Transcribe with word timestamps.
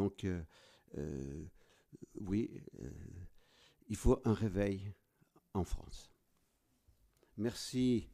Donc, 0.00 0.24
euh, 0.24 0.42
euh, 0.96 1.44
oui, 2.22 2.58
euh, 2.80 2.90
il 3.86 3.96
faut 3.96 4.18
un 4.24 4.32
réveil 4.32 4.94
en 5.52 5.62
France. 5.62 6.10
Merci 7.36 8.08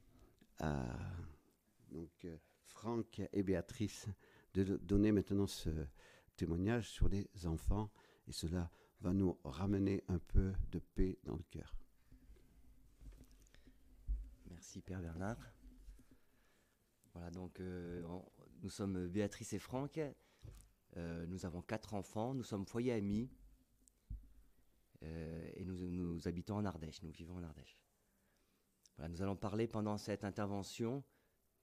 à 0.59 0.85
donc, 1.93 2.27
Franck 2.65 3.23
et 3.33 3.45
Béatrice 3.45 4.09
de 4.53 4.65
donner 4.79 5.13
maintenant 5.13 5.47
ce 5.47 5.71
témoignage 6.35 6.91
sur 6.91 7.09
les 7.09 7.29
enfants 7.45 7.93
et 8.27 8.33
cela 8.33 8.69
va 9.01 9.13
nous 9.13 9.39
ramener 9.45 10.03
un 10.09 10.19
peu 10.19 10.55
de 10.73 10.81
paix 10.81 11.21
dans 11.23 11.37
le 11.37 11.45
cœur. 11.53 11.77
Merci 14.51 14.83
Père 14.83 15.01
Bernard. 15.01 15.39
Voilà, 17.13 17.31
donc 17.31 17.61
nous 17.61 18.71
sommes 18.71 19.07
Béatrice 19.07 19.53
et 19.53 19.61
Franck. 19.61 20.01
Euh, 20.97 21.27
nous 21.27 21.45
avons 21.45 21.63
quatre 21.63 21.95
enfants, 21.95 22.35
nous 22.35 22.45
sommes 22.45 22.67
foyer 22.67 22.93
amis 22.93 23.31
euh, 25.03 25.51
et 25.55 25.65
nous, 25.65 26.27
habitons 26.27 26.57
en 26.57 26.65
Ardèche, 26.65 27.03
nous 27.03 27.11
vivons 27.11 27.37
en 27.37 27.43
Ardèche. 27.43 27.79
nous 29.09 29.21
allons 29.21 29.37
parler 29.37 29.67
pendant 29.67 29.99
cette 29.99 30.25
intervention 30.25 31.05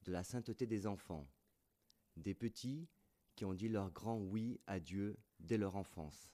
de 0.04 0.12
la 0.12 0.24
sainteté 0.24 0.68
des 0.68 0.86
enfants, 0.86 1.28
des 2.16 2.36
petits 2.36 2.88
qui 3.36 3.46
ont 3.46 3.54
dit 3.54 3.70
leur 3.70 3.92
grand 3.92 4.18
oui 4.20 4.60
à 4.68 4.80
Dieu 4.80 5.18
dès 5.40 5.58
leur 5.58 5.76
enfance. 5.76 6.32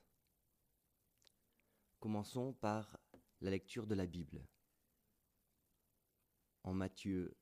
Commençons 2.00 2.54
par 2.54 2.98
la 3.42 3.52
lecture 3.52 3.88
de 3.88 3.96
la 3.96 4.06
Bible. 4.06 4.46
En 6.64 6.74
Matthieu 6.74 7.38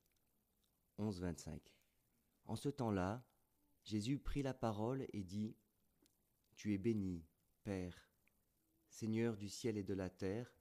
11, 0.98 1.22
25. 1.22 1.76
En 2.46 2.56
ce 2.56 2.70
temps-là, 2.70 3.24
Jésus 3.88 4.20
prit 4.20 4.44
la 4.44 4.54
parole 4.54 5.08
et 5.14 5.24
dit, 5.24 5.56
Tu 6.58 6.74
es 6.74 6.78
béni, 6.78 7.24
Père, 7.64 7.96
Seigneur 8.90 9.38
du 9.38 9.48
ciel 9.48 9.78
et 9.78 9.84
de 9.84 9.94
la 9.94 10.10
terre, 10.10 10.54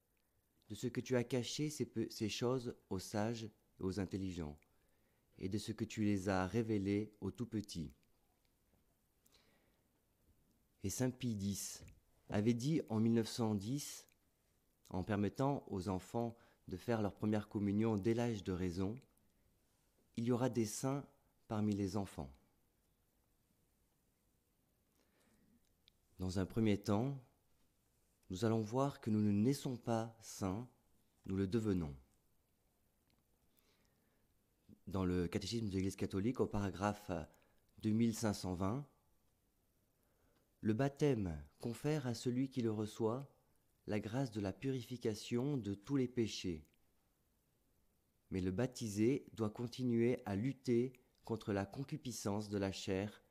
de 0.69 0.77
ce 0.77 0.87
que 0.87 1.01
tu 1.01 1.17
as 1.17 1.25
caché 1.25 1.69
ces, 1.69 2.29
choses 2.29 2.77
aux 2.89 3.01
sages 3.01 3.43
et 3.81 3.83
aux 3.83 3.99
intelligents, 3.99 4.57
et 5.39 5.49
de 5.49 5.59
ce 5.59 5.73
que 5.73 5.85
tu 5.85 6.05
les 6.05 6.29
as 6.29 6.47
révélées 6.47 7.17
aux 7.21 7.33
tout 7.33 7.47
petits. 7.47 7.93
Et 10.85 10.91
Saint 10.91 11.11
Pie 11.11 11.37
X 11.37 11.83
avait 12.29 12.55
dit 12.55 12.81
en 12.89 13.01
1910, 13.01 14.07
en 14.91 15.03
permettant 15.03 15.65
aux 15.67 15.89
enfants 15.89 16.37
de 16.69 16.77
faire 16.77 17.03
leur 17.03 17.13
première 17.13 17.49
communion 17.49 17.97
dès 17.97 18.15
l'âge 18.15 18.45
de 18.45 18.53
raison, 18.53 18.97
il 20.17 20.27
y 20.27 20.31
aura 20.31 20.49
des 20.49 20.65
saints 20.65 21.05
parmi 21.49 21.75
les 21.75 21.97
enfants. 21.97 22.31
Dans 26.27 26.41
un 26.41 26.45
premier 26.45 26.77
temps, 26.77 27.23
nous 28.31 28.45
allons 28.45 28.61
voir 28.61 29.01
que 29.01 29.11
nous 29.11 29.21
ne 29.21 29.31
naissons 29.31 29.77
pas 29.77 30.19
saints, 30.21 30.69
nous 31.27 31.37
le 31.37 31.47
devenons. 31.47 31.95
Dans 34.89 35.05
le 35.05 35.29
catéchisme 35.29 35.69
de 35.69 35.75
l'Église 35.75 35.95
catholique, 35.95 36.41
au 36.41 36.47
paragraphe 36.49 37.13
2520, 37.83 38.85
le 40.63 40.73
baptême 40.73 41.41
confère 41.61 42.09
à 42.09 42.15
celui 42.15 42.49
qui 42.49 42.61
le 42.61 42.73
reçoit 42.73 43.33
la 43.87 44.01
grâce 44.01 44.33
de 44.33 44.41
la 44.41 44.53
purification 44.53 45.57
de 45.57 45.75
tous 45.75 45.95
les 45.95 46.09
péchés. 46.09 46.67
Mais 48.33 48.41
le 48.41 48.51
baptisé 48.51 49.29
doit 49.33 49.51
continuer 49.51 50.21
à 50.27 50.35
lutter 50.35 50.93
contre 51.25 51.53
la 51.53 51.67
concupiscence 51.67 52.49
de 52.49 52.59
la 52.59 52.73
chair 52.73 53.23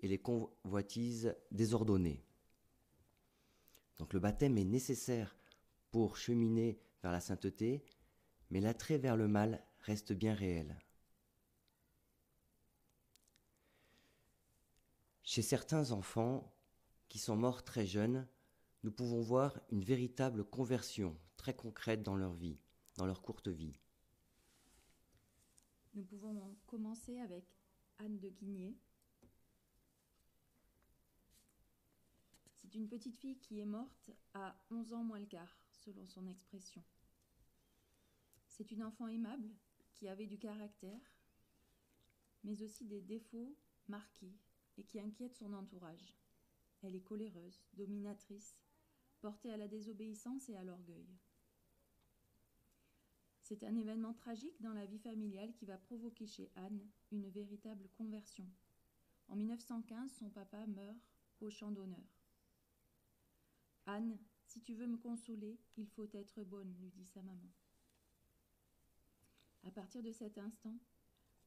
et 0.00 0.08
les 0.08 0.18
convoitises 0.18 1.34
désordonnées. 1.50 2.22
Donc 3.98 4.12
le 4.12 4.20
baptême 4.20 4.58
est 4.58 4.64
nécessaire 4.64 5.36
pour 5.90 6.16
cheminer 6.16 6.80
vers 7.02 7.12
la 7.12 7.20
sainteté, 7.20 7.84
mais 8.50 8.60
l'attrait 8.60 8.98
vers 8.98 9.16
le 9.16 9.28
mal 9.28 9.64
reste 9.80 10.12
bien 10.12 10.34
réel. 10.34 10.78
Chez 15.22 15.42
certains 15.42 15.90
enfants 15.90 16.52
qui 17.08 17.18
sont 17.18 17.36
morts 17.36 17.64
très 17.64 17.86
jeunes, 17.86 18.26
nous 18.82 18.92
pouvons 18.92 19.22
voir 19.22 19.58
une 19.70 19.82
véritable 19.82 20.44
conversion 20.44 21.16
très 21.36 21.54
concrète 21.54 22.02
dans 22.02 22.16
leur 22.16 22.34
vie, 22.34 22.58
dans 22.96 23.06
leur 23.06 23.22
courte 23.22 23.48
vie. 23.48 23.78
Nous 25.94 26.04
pouvons 26.04 26.56
commencer 26.66 27.18
avec 27.20 27.44
Anne 27.98 28.18
de 28.18 28.28
Guigné, 28.28 28.76
C'est 32.74 32.80
une 32.80 32.88
petite 32.88 33.16
fille 33.18 33.38
qui 33.38 33.60
est 33.60 33.64
morte 33.64 34.10
à 34.32 34.60
11 34.72 34.94
ans 34.94 35.04
moins 35.04 35.20
le 35.20 35.26
quart, 35.26 35.56
selon 35.70 36.04
son 36.06 36.26
expression. 36.26 36.82
C'est 38.48 38.72
une 38.72 38.82
enfant 38.82 39.06
aimable 39.06 39.48
qui 39.92 40.08
avait 40.08 40.26
du 40.26 40.40
caractère, 40.40 41.14
mais 42.42 42.60
aussi 42.64 42.84
des 42.84 43.00
défauts 43.00 43.56
marqués 43.86 44.34
et 44.76 44.82
qui 44.82 44.98
inquiète 44.98 45.36
son 45.36 45.52
entourage. 45.52 46.16
Elle 46.82 46.96
est 46.96 47.04
coléreuse, 47.04 47.62
dominatrice, 47.74 48.58
portée 49.20 49.52
à 49.52 49.56
la 49.56 49.68
désobéissance 49.68 50.48
et 50.48 50.56
à 50.56 50.64
l'orgueil. 50.64 51.06
C'est 53.40 53.62
un 53.62 53.76
événement 53.76 54.14
tragique 54.14 54.60
dans 54.60 54.74
la 54.74 54.86
vie 54.86 54.98
familiale 54.98 55.54
qui 55.54 55.64
va 55.64 55.78
provoquer 55.78 56.26
chez 56.26 56.50
Anne 56.56 56.84
une 57.12 57.30
véritable 57.30 57.88
conversion. 57.90 58.50
En 59.28 59.36
1915, 59.36 60.10
son 60.18 60.28
papa 60.28 60.66
meurt 60.66 60.98
au 61.40 61.50
champ 61.50 61.70
d'honneur. 61.70 62.23
Anne, 63.86 64.18
si 64.46 64.60
tu 64.60 64.74
veux 64.74 64.86
me 64.86 64.96
consoler, 64.96 65.58
il 65.76 65.86
faut 65.86 66.08
être 66.12 66.42
bonne, 66.44 66.74
lui 66.78 66.90
dit 66.90 67.06
sa 67.06 67.22
maman. 67.22 67.50
À 69.64 69.70
partir 69.70 70.02
de 70.02 70.12
cet 70.12 70.38
instant, 70.38 70.78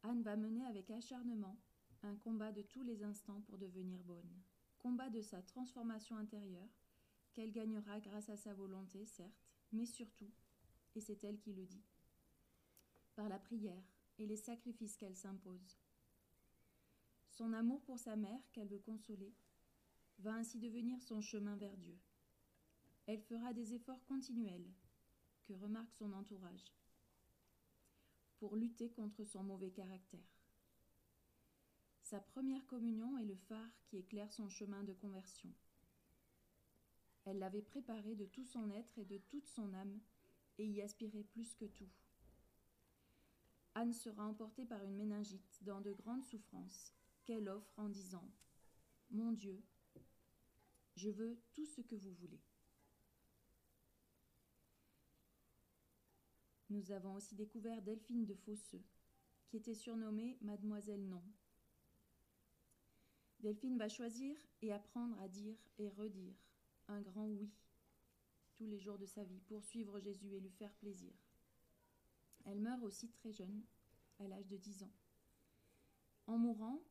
Anne 0.03 0.22
va 0.22 0.36
mener 0.36 0.66
avec 0.66 0.90
acharnement 0.92 1.58
un 2.03 2.16
combat 2.16 2.52
de 2.52 2.62
tous 2.62 2.84
les 2.84 3.03
instants 3.03 3.42
pour 3.42 3.58
devenir 3.58 4.03
bonne. 4.03 4.42
Combat 4.80 5.09
de 5.09 5.22
sa 5.22 5.42
transformation 5.42 6.18
intérieure, 6.18 6.70
qu'elle 7.34 7.52
gagnera 7.52 8.00
grâce 8.00 8.30
à 8.30 8.38
sa 8.38 8.54
volonté, 8.54 9.06
certes, 9.06 9.48
mais 9.72 9.86
surtout, 9.86 10.31
et 10.96 11.02
c'est 11.02 11.24
elle 11.24 11.40
qui 11.40 11.54
le 11.54 11.66
dit, 11.66 11.84
par 13.16 13.30
la 13.30 13.40
prière 13.40 13.84
et 14.18 14.25
les 14.25 14.38
sacrifices 14.38 14.98
qu'elle 14.98 15.16
s'impose. 15.16 15.78
Son 17.30 17.54
amour 17.54 17.81
pour 17.84 18.00
sa 18.00 18.16
mère, 18.16 18.42
qu'elle 18.52 18.68
veut 18.68 18.80
consoler, 18.80 19.34
va 20.19 20.34
ainsi 20.34 20.58
devenir 20.58 21.02
son 21.02 21.22
chemin 21.22 21.56
vers 21.56 21.78
Dieu. 21.78 21.98
Elle 23.07 23.22
fera 23.22 23.53
des 23.53 23.73
efforts 23.73 24.03
continuels, 24.06 24.69
que 25.45 25.53
remarque 25.53 25.94
son 25.94 26.12
entourage, 26.12 26.73
pour 28.38 28.57
lutter 28.57 28.91
contre 28.91 29.23
son 29.23 29.44
mauvais 29.44 29.72
caractère. 29.72 30.28
Sa 32.01 32.19
première 32.19 32.66
communion 32.66 33.18
est 33.18 33.25
le 33.25 33.38
phare 33.38 33.72
qui 33.85 33.97
éclaire 33.97 34.31
son 34.34 34.50
chemin 34.50 34.84
de 34.84 34.91
conversion. 34.91 35.53
Elle 37.23 37.40
l'avait 37.40 37.62
préparé 37.62 38.16
de 38.16 38.25
tout 38.25 38.44
son 38.44 38.69
être 38.72 38.97
et 38.97 39.06
de 39.06 39.18
toute 39.18 39.47
son 39.47 39.74
âme, 39.74 40.01
et 40.57 40.66
y 40.66 40.81
aspirait 40.81 41.24
plus 41.24 41.53
que 41.56 41.66
tout. 41.66 41.89
Anne 43.75 43.94
sera 43.94 44.25
emportée 44.25 44.66
par 44.66 44.84
une 44.84 44.97
méningite 44.97 45.63
dans 45.63 45.79
de 45.79 45.94
grandes 45.94 46.25
souffrances 46.25 46.91
qu'elle 47.24 47.47
offre 47.47 47.79
en 47.79 47.88
disant 47.88 48.29
Mon 49.12 49.31
Dieu, 49.31 49.63
je 50.97 51.09
veux 51.09 51.39
tout 51.53 51.66
ce 51.66 51.79
que 51.79 51.95
vous 51.95 52.13
voulez. 52.13 52.41
Nous 56.70 56.92
avons 56.92 57.16
aussi 57.16 57.36
découvert 57.36 57.82
Delphine 57.82 58.26
de 58.26 58.34
Fosseux, 58.34 58.84
qui 59.46 59.58
était 59.58 59.74
surnommée 59.74 60.38
Mademoiselle 60.42 61.08
Non. 61.08 61.24
Delphine 63.40 63.78
va 63.78 63.88
choisir 63.88 64.36
et 64.62 64.74
apprendre 64.74 65.18
à 65.22 65.30
dire 65.30 65.58
et 65.78 65.90
redire 65.90 66.36
un 66.88 67.02
grand 67.02 67.28
oui 67.28 67.50
tous 68.56 68.66
les 68.66 68.80
jours 68.80 68.98
de 68.98 69.06
sa 69.06 69.24
vie 69.24 69.40
pour 69.42 69.64
suivre 69.64 70.00
Jésus 70.00 70.34
et 70.34 70.40
lui 70.40 70.50
faire 70.50 70.74
plaisir. 70.74 71.14
Elle 72.46 72.60
meurt 72.60 72.84
aussi 72.84 73.10
très 73.10 73.31
jeune, 73.31 73.63
à 74.20 74.28
l'âge 74.28 74.48
de 74.48 74.58
10 74.58 74.84
ans. 74.84 74.94
En 76.25 76.38
mourant, 76.38 76.81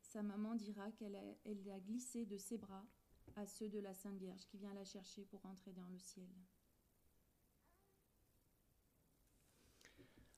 sa 0.00 0.22
maman 0.22 0.54
dira 0.54 0.90
qu'elle 0.92 1.16
a, 1.16 1.74
a 1.74 1.80
glissé 1.80 2.24
de 2.24 2.38
ses 2.38 2.56
bras 2.56 2.86
à 3.36 3.46
ceux 3.46 3.68
de 3.68 3.78
la 3.78 3.94
Sainte 3.94 4.18
Vierge 4.18 4.46
qui 4.46 4.58
vient 4.58 4.74
la 4.74 4.84
chercher 4.84 5.24
pour 5.24 5.44
entrer 5.44 5.72
dans 5.72 5.88
le 5.88 5.98
ciel. 5.98 6.28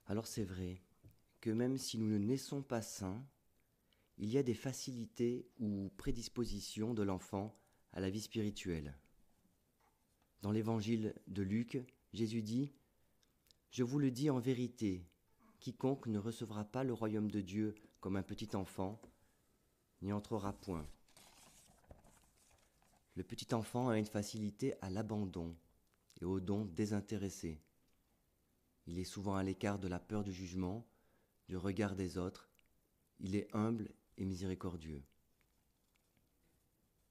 Alors 0.07 0.27
c'est 0.27 0.45
vrai 0.45 0.83
que 1.41 1.51
même 1.51 1.79
si 1.79 1.99
nous 1.99 2.07
ne 2.07 2.19
naissons 2.19 2.63
pas 2.63 2.83
saints, 2.83 3.25
il 4.19 4.31
y 4.31 4.39
a 4.39 4.43
des 4.43 4.55
facilités 4.55 5.49
ou 5.59 5.91
prédispositions 5.97 6.95
de 6.95 7.03
l'enfant 7.03 7.57
à 7.93 8.01
la 8.01 8.11
vie 8.11 8.21
spirituelle. 8.21 8.97
Dans 10.43 10.53
l'évangile 10.53 11.15
de 11.27 11.43
Luc, 11.43 11.79
Jésus 12.13 12.43
dit 12.43 12.73
Je 13.71 13.83
vous 13.83 13.99
le 13.99 14.11
dis 14.11 14.31
en 14.31 14.39
vérité, 14.39 15.07
quiconque 15.61 16.07
ne 16.07 16.19
recevra 16.19 16.65
pas 16.65 16.85
le 16.85 16.93
royaume 16.93 17.31
de 17.31 17.41
Dieu 17.41 17.75
comme 18.01 18.17
un 18.17 18.23
petit 18.23 18.55
enfant 18.55 19.01
n'y 20.03 20.13
entrera 20.13 20.53
point. 20.53 20.87
Le 23.17 23.23
petit 23.23 23.55
enfant 23.55 23.89
a 23.89 23.99
une 23.99 24.07
facilité 24.07 24.75
à 24.83 24.91
l'abandon 24.91 25.57
et 26.21 26.25
au 26.25 26.41
don 26.41 26.67
désintéressé. 26.67 27.61
Il 28.87 28.99
est 28.99 29.05
souvent 29.05 29.37
à 29.37 29.43
l'écart 29.43 29.79
de 29.79 29.89
la 29.89 29.99
peur 29.99 30.25
du 30.25 30.33
jugement, 30.33 30.87
du 31.49 31.57
regard 31.57 31.97
des 31.97 32.19
autres. 32.19 32.51
Il 33.21 33.35
est 33.35 33.49
humble 33.55 33.95
et 34.17 34.25
miséricordieux. 34.25 35.03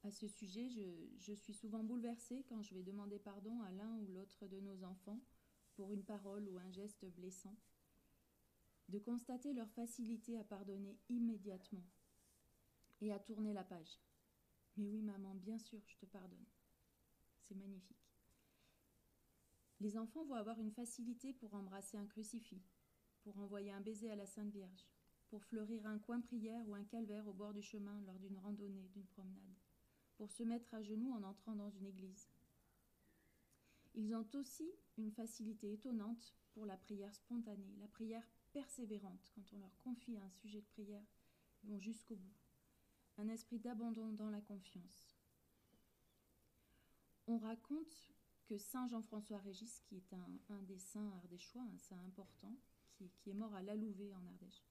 À 0.03 0.11
ce 0.11 0.27
sujet, 0.27 0.69
je, 0.69 1.33
suis 1.33 1.53
souvent 1.53 1.81
bouleversée 1.81 2.43
quand 2.49 2.61
je 2.61 2.73
vais 2.73 2.83
demander 2.83 3.19
pardon 3.19 3.61
à 3.61 3.71
l'un 3.71 3.95
ou 3.99 4.07
l'autre 4.11 4.47
de 4.47 4.59
nos 4.59 4.83
enfants 4.83 5.21
pour 5.75 5.93
une 5.93 6.03
parole 6.03 6.47
ou 6.49 6.59
un 6.59 6.71
geste 6.71 7.05
blessant, 7.05 7.55
de 8.89 8.99
constater 8.99 9.53
leur 9.53 9.71
facilité 9.71 10.37
à 10.37 10.43
pardonner 10.43 10.99
immédiatement 11.09 11.85
et 13.01 13.13
à 13.13 13.19
tourner 13.19 13.53
la 13.53 13.63
page. 13.63 13.99
Mais 14.75 14.89
oui, 14.89 15.01
maman, 15.01 15.35
bien 15.35 15.57
sûr, 15.57 15.79
je 15.87 15.95
te 15.97 16.05
pardonne. 16.05 16.45
C'est 17.47 17.55
magnifique. 17.55 18.12
Les 19.83 19.97
enfants 19.97 20.24
vont 20.24 20.35
avoir 20.35 20.62
une 20.62 20.71
facilité 20.71 21.33
pour 21.33 21.53
embrasser 21.56 21.97
un 21.97 22.06
crucifix, 22.06 22.63
pour 23.19 23.38
envoyer 23.38 23.69
un 23.74 23.81
baiser 23.81 24.09
à 24.09 24.15
la 24.15 24.25
Sainte 24.25 24.50
Vierge, 24.50 24.88
pour 25.27 25.44
fleurir 25.44 25.85
un 25.85 26.00
coin 26.00 26.21
prière 26.21 26.65
ou 26.69 26.74
un 26.74 26.85
calvaire 26.85 27.27
au 27.27 27.33
bord 27.33 27.53
du 27.53 27.62
chemin 27.62 28.00
lors 28.06 28.18
d'une 28.18 28.38
randonnée, 28.38 28.88
d'une 28.94 29.07
promenade, 29.07 29.59
pour 30.15 30.31
se 30.31 30.44
mettre 30.44 30.74
à 30.74 30.81
genoux 30.81 31.12
en 31.12 31.24
entrant 31.24 31.57
dans 31.57 31.69
une 31.69 31.85
église. 31.85 32.30
Ils 33.94 34.15
ont 34.15 34.25
aussi 34.35 34.71
une 34.97 35.12
facilité 35.12 35.74
étonnante 35.74 36.33
pour 36.53 36.65
la 36.65 36.77
prière 36.77 37.13
spontanée, 37.13 37.75
la 37.81 37.89
prière 37.89 38.25
persévérante. 38.53 39.33
Quand 39.35 39.51
on 39.51 39.59
leur 39.59 39.77
confie 39.80 40.18
un 40.18 40.30
sujet 40.30 40.62
de 40.62 40.68
prière, 40.68 41.06
ils 41.62 41.69
vont 41.69 41.80
jusqu'au 41.80 42.15
bout. 42.15 42.38
Un 43.18 43.27
esprit 43.27 43.59
d'abandon 43.59 44.13
dans 44.13 44.30
la 44.30 44.39
confiance. 44.39 45.18
On 47.27 47.38
raconte 47.38 48.13
que 48.45 48.57
Saint 48.57 48.88
Jean-François 48.88 49.38
Régis, 49.40 49.81
qui 49.81 49.98
est 49.98 50.13
un, 50.13 50.62
des 50.63 50.78
saints 50.78 51.12
ardéchois, 51.18 51.62
un 51.62 51.78
saint 51.78 52.00
important, 52.06 52.54
qui, 52.95 53.30
est 53.30 53.34
mort 53.34 53.54
à 53.56 53.62
Lalouvé 53.62 54.13
en 54.13 54.25
Ardèche, 54.25 54.63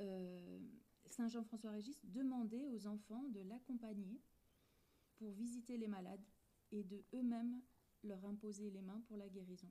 euh, 0.00 0.60
Saint 1.06 1.28
Jean-François 1.28 1.72
Régis 1.72 1.98
demandait 2.04 2.66
aux 2.66 2.86
enfants 2.86 3.24
de 3.28 3.40
l'accompagner 3.40 4.20
pour 5.16 5.32
visiter 5.32 5.76
les 5.76 5.88
malades 5.88 6.24
et 6.70 6.84
de 6.84 7.04
eux-mêmes 7.14 7.60
leur 8.04 8.24
imposer 8.24 8.70
les 8.70 8.82
mains 8.82 9.02
pour 9.06 9.16
la 9.16 9.28
guérison. 9.28 9.68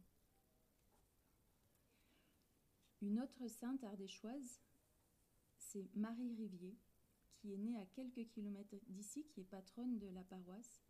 Une 3.02 3.20
autre 3.20 3.48
sainte 3.48 3.84
ardéchoise, 3.84 4.60
c'est 5.58 5.88
Marie 5.96 6.34
Rivier, 6.34 6.78
qui 7.36 7.54
est 7.54 7.58
née 7.58 7.78
à 7.78 7.86
quelques 7.86 8.28
kilomètres 8.28 8.76
d'ici, 8.88 9.24
qui 9.28 9.42
est 9.42 9.46
patronne 9.46 10.00
de 10.00 10.08
la 10.08 10.24
paroisse 10.24 10.82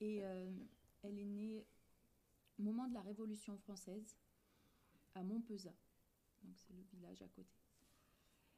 et 0.00 0.24
euh, 0.24 0.50
elle 1.02 1.18
est 1.18 1.24
née 1.24 1.66
au 2.58 2.62
moment 2.62 2.88
de 2.88 2.94
la 2.94 3.02
Révolution 3.02 3.56
française 3.58 4.16
à 5.14 5.22
Montpezat. 5.22 5.74
Donc 6.42 6.58
c'est 6.58 6.72
le 6.72 6.82
village 6.82 7.22
à 7.22 7.28
côté. 7.28 7.60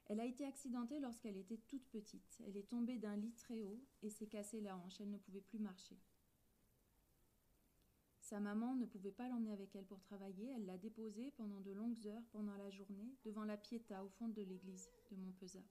Elle 0.06 0.20
a 0.20 0.24
été 0.24 0.44
accidentée 0.44 1.00
lorsqu'elle 1.00 1.36
était 1.36 1.60
toute 1.68 1.88
petite. 1.88 2.42
Elle 2.46 2.56
est 2.56 2.68
tombée 2.68 2.98
d'un 2.98 3.16
lit 3.16 3.32
très 3.32 3.62
haut 3.62 3.80
et 4.02 4.10
s'est 4.10 4.26
cassée 4.26 4.60
la 4.60 4.76
hanche. 4.76 5.00
Elle 5.00 5.10
ne 5.10 5.18
pouvait 5.18 5.40
plus 5.40 5.58
marcher. 5.58 5.96
Sa 8.20 8.40
maman 8.40 8.74
ne 8.74 8.86
pouvait 8.86 9.12
pas 9.12 9.28
l'emmener 9.28 9.52
avec 9.52 9.74
elle 9.76 9.86
pour 9.86 10.00
travailler. 10.00 10.50
Elle 10.50 10.66
l'a 10.66 10.78
déposée 10.78 11.32
pendant 11.36 11.60
de 11.60 11.72
longues 11.72 12.06
heures 12.06 12.26
pendant 12.32 12.56
la 12.56 12.70
journée 12.70 13.14
devant 13.24 13.44
la 13.44 13.56
Pietà 13.56 14.04
au 14.04 14.08
fond 14.08 14.28
de 14.28 14.42
l'église 14.42 14.88
de 15.10 15.16
Montpezat. 15.16 15.64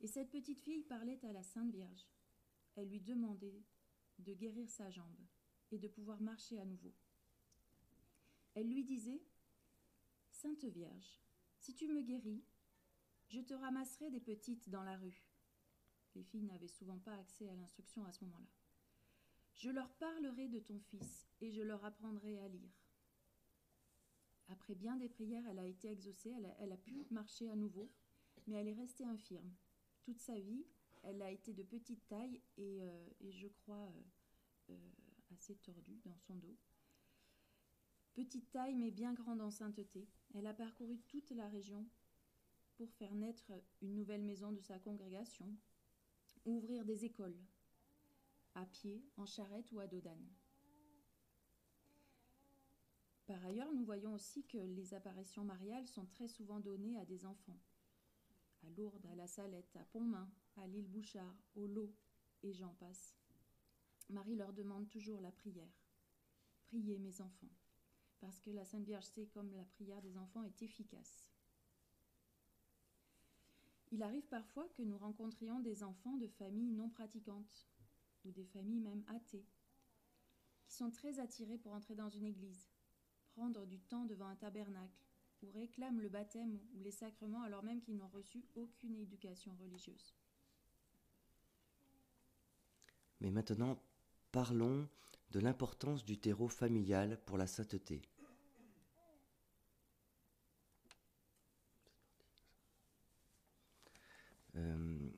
Et 0.00 0.06
cette 0.06 0.30
petite 0.30 0.60
fille 0.60 0.82
parlait 0.82 1.24
à 1.24 1.32
la 1.32 1.42
Sainte 1.42 1.70
Vierge. 1.70 2.06
Elle 2.74 2.88
lui 2.88 3.00
demandait 3.00 3.62
de 4.18 4.34
guérir 4.34 4.70
sa 4.70 4.90
jambe 4.90 5.26
et 5.70 5.78
de 5.78 5.88
pouvoir 5.88 6.20
marcher 6.20 6.58
à 6.58 6.64
nouveau. 6.64 6.94
Elle 8.54 8.68
lui 8.68 8.84
disait 8.84 9.22
Sainte 10.30 10.64
Vierge, 10.64 11.20
si 11.58 11.74
tu 11.74 11.88
me 11.88 12.02
guéris, 12.02 12.44
je 13.28 13.40
te 13.40 13.54
ramasserai 13.54 14.10
des 14.10 14.20
petites 14.20 14.68
dans 14.70 14.82
la 14.82 14.96
rue. 14.96 15.26
Les 16.14 16.22
filles 16.22 16.44
n'avaient 16.44 16.68
souvent 16.68 16.98
pas 16.98 17.16
accès 17.16 17.48
à 17.48 17.54
l'instruction 17.56 18.04
à 18.04 18.12
ce 18.12 18.24
moment-là. 18.24 18.48
Je 19.56 19.70
leur 19.70 19.92
parlerai 19.94 20.48
de 20.48 20.60
ton 20.60 20.78
fils 20.78 21.26
et 21.40 21.50
je 21.50 21.62
leur 21.62 21.84
apprendrai 21.84 22.38
à 22.38 22.48
lire. 22.48 22.72
Après 24.48 24.74
bien 24.74 24.96
des 24.96 25.08
prières, 25.08 25.46
elle 25.48 25.58
a 25.58 25.66
été 25.66 25.90
exaucée, 25.90 26.32
elle 26.58 26.72
a, 26.72 26.76
pu 26.76 27.06
marcher 27.10 27.50
à 27.50 27.56
nouveau, 27.56 27.90
mais 28.46 28.56
elle 28.56 28.68
est 28.68 28.74
restée 28.74 29.04
infirme. 29.04 29.50
Toute 30.02 30.20
sa 30.20 30.38
vie, 30.38 30.64
elle 31.06 31.22
a 31.22 31.30
été 31.30 31.52
de 31.52 31.62
petite 31.62 32.06
taille 32.08 32.40
et, 32.56 32.82
euh, 32.82 33.08
je 33.30 33.46
crois 33.46 33.86
euh, 33.86 34.02
euh, 34.70 34.90
assez 35.32 35.54
tordue 35.56 36.00
dans 36.04 36.16
son 36.18 36.34
dos. 36.34 36.56
Petite 38.14 38.50
taille 38.50 38.74
mais 38.74 38.90
bien 38.90 39.14
grande 39.14 39.40
en 39.40 39.50
sainteté, 39.50 40.08
elle 40.34 40.46
a 40.46 40.54
parcouru 40.54 40.98
toute 41.08 41.30
la 41.30 41.48
région 41.48 41.86
pour 42.76 42.92
faire 42.92 43.14
naître 43.14 43.52
une 43.82 43.94
nouvelle 43.94 44.22
maison 44.22 44.52
de 44.52 44.60
sa 44.60 44.78
congrégation, 44.78 45.54
ouvrir 46.44 46.84
des 46.84 47.04
écoles, 47.04 47.38
à 48.54 48.66
pied, 48.66 49.04
en 49.16 49.26
charrette 49.26 49.70
ou 49.72 49.78
à 49.78 49.86
dos 49.86 50.00
d'âne. 50.00 50.28
Par 53.26 53.44
ailleurs, 53.44 53.72
nous 53.72 53.84
voyons 53.84 54.12
aussi 54.14 54.44
que 54.44 54.58
les 54.58 54.94
apparitions 54.94 55.44
mariales 55.44 55.86
sont 55.86 56.06
très 56.06 56.28
souvent 56.28 56.60
données 56.60 56.98
à 56.98 57.04
des 57.04 57.26
enfants. 57.26 57.58
À 58.62 58.70
Lourdes, 58.70 59.06
à 59.06 59.16
La 59.16 59.26
Salette, 59.26 59.76
à 59.76 59.84
Pontmain, 59.84 60.30
à 60.56 60.66
l'île 60.66 60.88
Bouchard, 60.88 61.36
au 61.54 61.66
Lot, 61.66 61.94
et 62.42 62.52
j'en 62.52 62.74
passe. 62.74 63.16
Marie 64.08 64.36
leur 64.36 64.52
demande 64.52 64.88
toujours 64.88 65.20
la 65.20 65.32
prière. 65.32 65.82
Priez 66.66 66.98
mes 66.98 67.20
enfants, 67.20 67.50
parce 68.20 68.40
que 68.40 68.50
la 68.50 68.64
Sainte 68.64 68.84
Vierge 68.84 69.04
sait 69.04 69.26
comme 69.26 69.52
la 69.52 69.64
prière 69.64 70.02
des 70.02 70.16
enfants 70.16 70.42
est 70.42 70.62
efficace. 70.62 71.30
Il 73.92 74.02
arrive 74.02 74.26
parfois 74.26 74.68
que 74.70 74.82
nous 74.82 74.98
rencontrions 74.98 75.60
des 75.60 75.82
enfants 75.82 76.16
de 76.16 76.26
familles 76.26 76.72
non 76.72 76.88
pratiquantes, 76.88 77.66
ou 78.24 78.32
des 78.32 78.44
familles 78.44 78.80
même 78.80 79.04
athées, 79.08 79.46
qui 80.64 80.74
sont 80.74 80.90
très 80.90 81.20
attirés 81.20 81.58
pour 81.58 81.72
entrer 81.72 81.94
dans 81.94 82.10
une 82.10 82.24
église, 82.24 82.68
prendre 83.28 83.64
du 83.66 83.80
temps 83.80 84.04
devant 84.04 84.26
un 84.26 84.36
tabernacle, 84.36 85.06
ou 85.42 85.50
réclament 85.50 86.00
le 86.00 86.08
baptême 86.08 86.58
ou 86.74 86.80
les 86.80 86.90
sacrements 86.90 87.42
alors 87.42 87.62
même 87.62 87.80
qu'ils 87.80 87.96
n'ont 87.96 88.08
reçu 88.08 88.44
aucune 88.54 88.96
éducation 88.96 89.54
religieuse. 89.56 90.14
Mais 93.20 93.30
maintenant, 93.30 93.80
parlons 94.32 94.88
de 95.30 95.40
l'importance 95.40 96.04
du 96.04 96.18
terreau 96.18 96.48
familial 96.48 97.18
pour 97.24 97.38
la 97.38 97.46
sainteté. 97.46 98.02
Euh, 104.56 105.10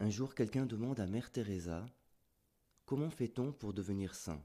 un 0.00 0.10
jour, 0.10 0.34
quelqu'un 0.34 0.66
demande 0.66 1.00
à 1.00 1.06
Mère 1.06 1.30
Teresa 1.30 1.86
Comment 2.84 3.10
fait-on 3.10 3.52
pour 3.52 3.74
devenir 3.74 4.14
saint? 4.14 4.42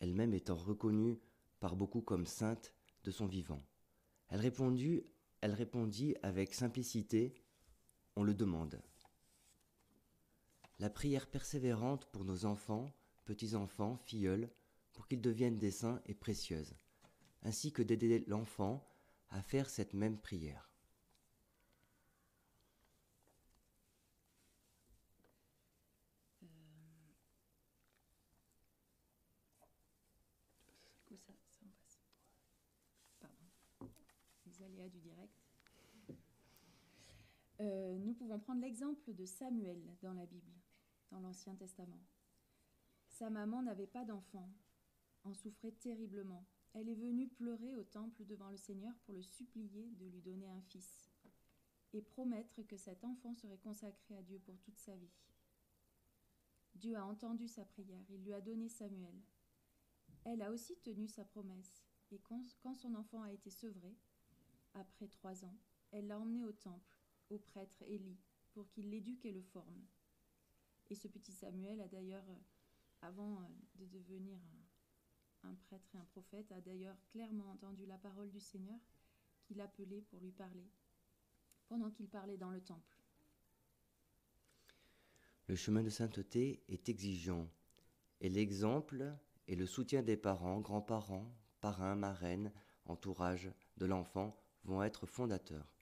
Elle-même 0.00 0.34
étant 0.34 0.56
reconnue 0.56 1.20
par 1.60 1.76
beaucoup 1.76 2.00
comme 2.02 2.26
sainte 2.26 2.74
de 3.04 3.10
son 3.10 3.26
vivant. 3.26 3.62
Elle 4.28 4.40
répondit, 4.40 5.04
elle 5.40 5.54
répondit 5.54 6.16
avec 6.22 6.52
simplicité 6.52 7.34
On 8.16 8.24
le 8.24 8.34
demande 8.34 8.82
la 10.78 10.90
prière 10.90 11.26
persévérante 11.26 12.06
pour 12.06 12.24
nos 12.24 12.44
enfants, 12.44 12.92
petits-enfants, 13.24 13.96
filleuls, 14.04 14.50
pour 14.92 15.08
qu'ils 15.08 15.20
deviennent 15.20 15.58
des 15.58 15.70
saints 15.70 16.00
est 16.06 16.14
précieuse, 16.14 16.74
ainsi 17.42 17.72
que 17.72 17.82
d'aider 17.82 18.24
l'enfant 18.26 18.86
à 19.30 19.42
faire 19.42 19.68
cette 19.70 19.94
même 19.94 20.18
prière. 20.18 20.70
Euh, 37.58 37.98
nous 37.98 38.12
pouvons 38.12 38.38
prendre 38.38 38.60
l'exemple 38.60 39.14
de 39.14 39.24
Samuel 39.24 39.80
dans 40.02 40.12
la 40.12 40.26
Bible 40.26 40.52
dans 41.10 41.20
l'Ancien 41.20 41.54
Testament. 41.54 42.02
Sa 43.08 43.30
maman 43.30 43.62
n'avait 43.62 43.86
pas 43.86 44.04
d'enfant, 44.04 44.50
en 45.24 45.34
souffrait 45.34 45.72
terriblement. 45.72 46.46
Elle 46.74 46.88
est 46.88 46.94
venue 46.94 47.28
pleurer 47.28 47.74
au 47.74 47.84
temple 47.84 48.24
devant 48.24 48.50
le 48.50 48.56
Seigneur 48.56 48.94
pour 49.04 49.14
le 49.14 49.22
supplier 49.22 49.90
de 49.98 50.06
lui 50.06 50.20
donner 50.20 50.48
un 50.48 50.60
fils 50.60 51.10
et 51.94 52.02
promettre 52.02 52.62
que 52.62 52.76
cet 52.76 53.04
enfant 53.04 53.34
serait 53.34 53.58
consacré 53.58 54.16
à 54.16 54.22
Dieu 54.22 54.38
pour 54.40 54.58
toute 54.58 54.78
sa 54.78 54.94
vie. 54.94 55.14
Dieu 56.74 56.96
a 56.96 57.06
entendu 57.06 57.48
sa 57.48 57.64
prière, 57.64 58.04
il 58.10 58.22
lui 58.22 58.34
a 58.34 58.40
donné 58.42 58.68
Samuel. 58.68 59.18
Elle 60.24 60.42
a 60.42 60.50
aussi 60.50 60.76
tenu 60.80 61.08
sa 61.08 61.24
promesse, 61.24 61.82
et 62.10 62.18
quand 62.18 62.74
son 62.74 62.94
enfant 62.94 63.22
a 63.22 63.32
été 63.32 63.50
sevré, 63.50 63.96
après 64.74 65.08
trois 65.08 65.44
ans, 65.44 65.56
elle 65.90 66.08
l'a 66.08 66.18
emmené 66.18 66.44
au 66.44 66.52
temple, 66.52 66.98
au 67.30 67.38
prêtre 67.38 67.82
Élie, 67.86 68.18
pour 68.52 68.68
qu'il 68.68 68.90
l'éduque 68.90 69.24
et 69.24 69.32
le 69.32 69.42
forme. 69.42 69.86
Et 70.90 70.94
ce 70.94 71.08
petit 71.08 71.32
Samuel 71.32 71.80
a 71.80 71.88
d'ailleurs, 71.88 72.28
euh, 72.30 72.38
avant 73.02 73.42
euh, 73.42 73.46
de 73.76 73.86
devenir 73.86 74.38
un, 75.42 75.50
un 75.50 75.54
prêtre 75.54 75.88
et 75.94 75.98
un 75.98 76.04
prophète, 76.04 76.50
a 76.52 76.60
d'ailleurs 76.60 76.96
clairement 77.10 77.50
entendu 77.50 77.86
la 77.86 77.98
parole 77.98 78.30
du 78.30 78.40
Seigneur 78.40 78.78
qu'il 79.44 79.60
appelait 79.60 80.02
pour 80.02 80.20
lui 80.20 80.32
parler, 80.32 80.68
pendant 81.68 81.90
qu'il 81.90 82.08
parlait 82.08 82.36
dans 82.36 82.50
le 82.50 82.60
temple. 82.60 82.96
Le 85.48 85.54
chemin 85.54 85.82
de 85.82 85.90
sainteté 85.90 86.64
est 86.68 86.88
exigeant, 86.88 87.48
et 88.20 88.28
l'exemple 88.28 89.16
et 89.46 89.54
le 89.54 89.66
soutien 89.66 90.02
des 90.02 90.16
parents, 90.16 90.60
grands-parents, 90.60 91.32
parrains, 91.60 91.94
marraines, 91.94 92.52
entourage 92.84 93.50
de 93.76 93.86
l'enfant 93.86 94.36
vont 94.64 94.82
être 94.82 95.06
fondateurs. 95.06 95.75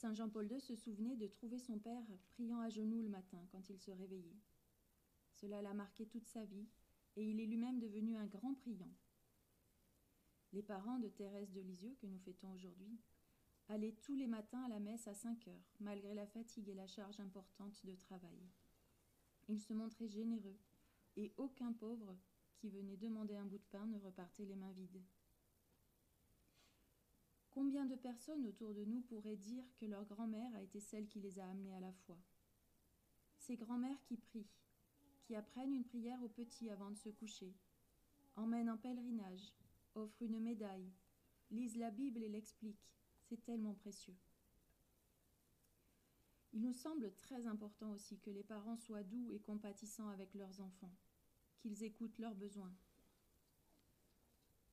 Saint 0.00 0.14
Jean-Paul 0.14 0.50
II 0.50 0.58
se 0.62 0.74
souvenait 0.74 1.16
de 1.16 1.26
trouver 1.26 1.58
son 1.58 1.78
père 1.78 2.06
priant 2.30 2.58
à 2.62 2.70
genoux 2.70 3.02
le 3.02 3.10
matin 3.10 3.46
quand 3.52 3.68
il 3.68 3.78
se 3.78 3.90
réveillait. 3.90 4.40
Cela 5.34 5.60
l'a 5.60 5.74
marqué 5.74 6.06
toute 6.06 6.26
sa 6.26 6.42
vie 6.42 6.66
et 7.16 7.30
il 7.30 7.38
est 7.38 7.44
lui-même 7.44 7.78
devenu 7.78 8.16
un 8.16 8.24
grand 8.24 8.54
priant. 8.54 8.94
Les 10.54 10.62
parents 10.62 10.98
de 10.98 11.08
Thérèse 11.08 11.52
de 11.52 11.60
Lisieux, 11.60 11.94
que 12.00 12.06
nous 12.06 12.18
fêtons 12.18 12.50
aujourd'hui, 12.52 12.98
allaient 13.68 13.98
tous 14.00 14.14
les 14.14 14.26
matins 14.26 14.62
à 14.62 14.68
la 14.70 14.80
messe 14.80 15.06
à 15.06 15.12
5 15.12 15.48
heures, 15.48 15.68
malgré 15.80 16.14
la 16.14 16.26
fatigue 16.26 16.70
et 16.70 16.74
la 16.74 16.86
charge 16.86 17.20
importante 17.20 17.84
de 17.84 17.94
travail. 17.94 18.48
Ils 19.48 19.60
se 19.60 19.74
montraient 19.74 20.08
généreux 20.08 20.58
et 21.16 21.34
aucun 21.36 21.74
pauvre 21.74 22.16
qui 22.56 22.70
venait 22.70 22.96
demander 22.96 23.36
un 23.36 23.44
bout 23.44 23.58
de 23.58 23.68
pain 23.70 23.84
ne 23.84 23.98
repartait 23.98 24.46
les 24.46 24.56
mains 24.56 24.72
vides. 24.72 25.02
Combien 27.50 27.84
de 27.84 27.96
personnes 27.96 28.46
autour 28.46 28.74
de 28.74 28.84
nous 28.84 29.00
pourraient 29.00 29.36
dire 29.36 29.64
que 29.76 29.86
leur 29.86 30.04
grand-mère 30.04 30.54
a 30.54 30.62
été 30.62 30.80
celle 30.80 31.08
qui 31.08 31.20
les 31.20 31.38
a 31.40 31.48
amenés 31.48 31.74
à 31.74 31.80
la 31.80 31.92
foi? 31.92 32.16
Ces 33.38 33.56
grand-mères 33.56 34.00
qui 34.04 34.16
prient, 34.16 34.48
qui 35.22 35.34
apprennent 35.34 35.74
une 35.74 35.84
prière 35.84 36.22
aux 36.22 36.28
petits 36.28 36.70
avant 36.70 36.90
de 36.90 36.96
se 36.96 37.08
coucher, 37.08 37.52
emmènent 38.36 38.70
en 38.70 38.76
pèlerinage, 38.76 39.52
offrent 39.94 40.22
une 40.22 40.40
médaille, 40.40 40.92
lisent 41.50 41.76
la 41.76 41.90
Bible 41.90 42.22
et 42.22 42.28
l'expliquent. 42.28 42.94
C'est 43.28 43.44
tellement 43.44 43.74
précieux. 43.74 44.16
Il 46.52 46.62
nous 46.62 46.72
semble 46.72 47.12
très 47.14 47.46
important 47.46 47.92
aussi 47.92 48.18
que 48.18 48.30
les 48.30 48.42
parents 48.42 48.76
soient 48.76 49.04
doux 49.04 49.30
et 49.30 49.38
compatissants 49.38 50.08
avec 50.08 50.34
leurs 50.34 50.60
enfants, 50.60 50.94
qu'ils 51.58 51.84
écoutent 51.84 52.18
leurs 52.18 52.34
besoins. 52.34 52.72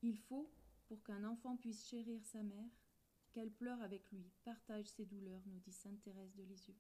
Il 0.01 0.17
faut, 0.17 0.49
pour 0.87 1.03
qu'un 1.03 1.23
enfant 1.23 1.57
puisse 1.57 1.87
chérir 1.87 2.23
sa 2.25 2.43
mère, 2.43 2.69
qu'elle 3.31 3.51
pleure 3.51 3.81
avec 3.81 4.09
lui, 4.11 4.31
partage 4.43 4.87
ses 4.87 5.05
douleurs, 5.05 5.43
nous 5.47 5.59
dit 5.59 5.71
Sainte 5.71 6.01
Thérèse 6.01 6.33
de 6.35 6.43
Lisieux. 6.43 6.77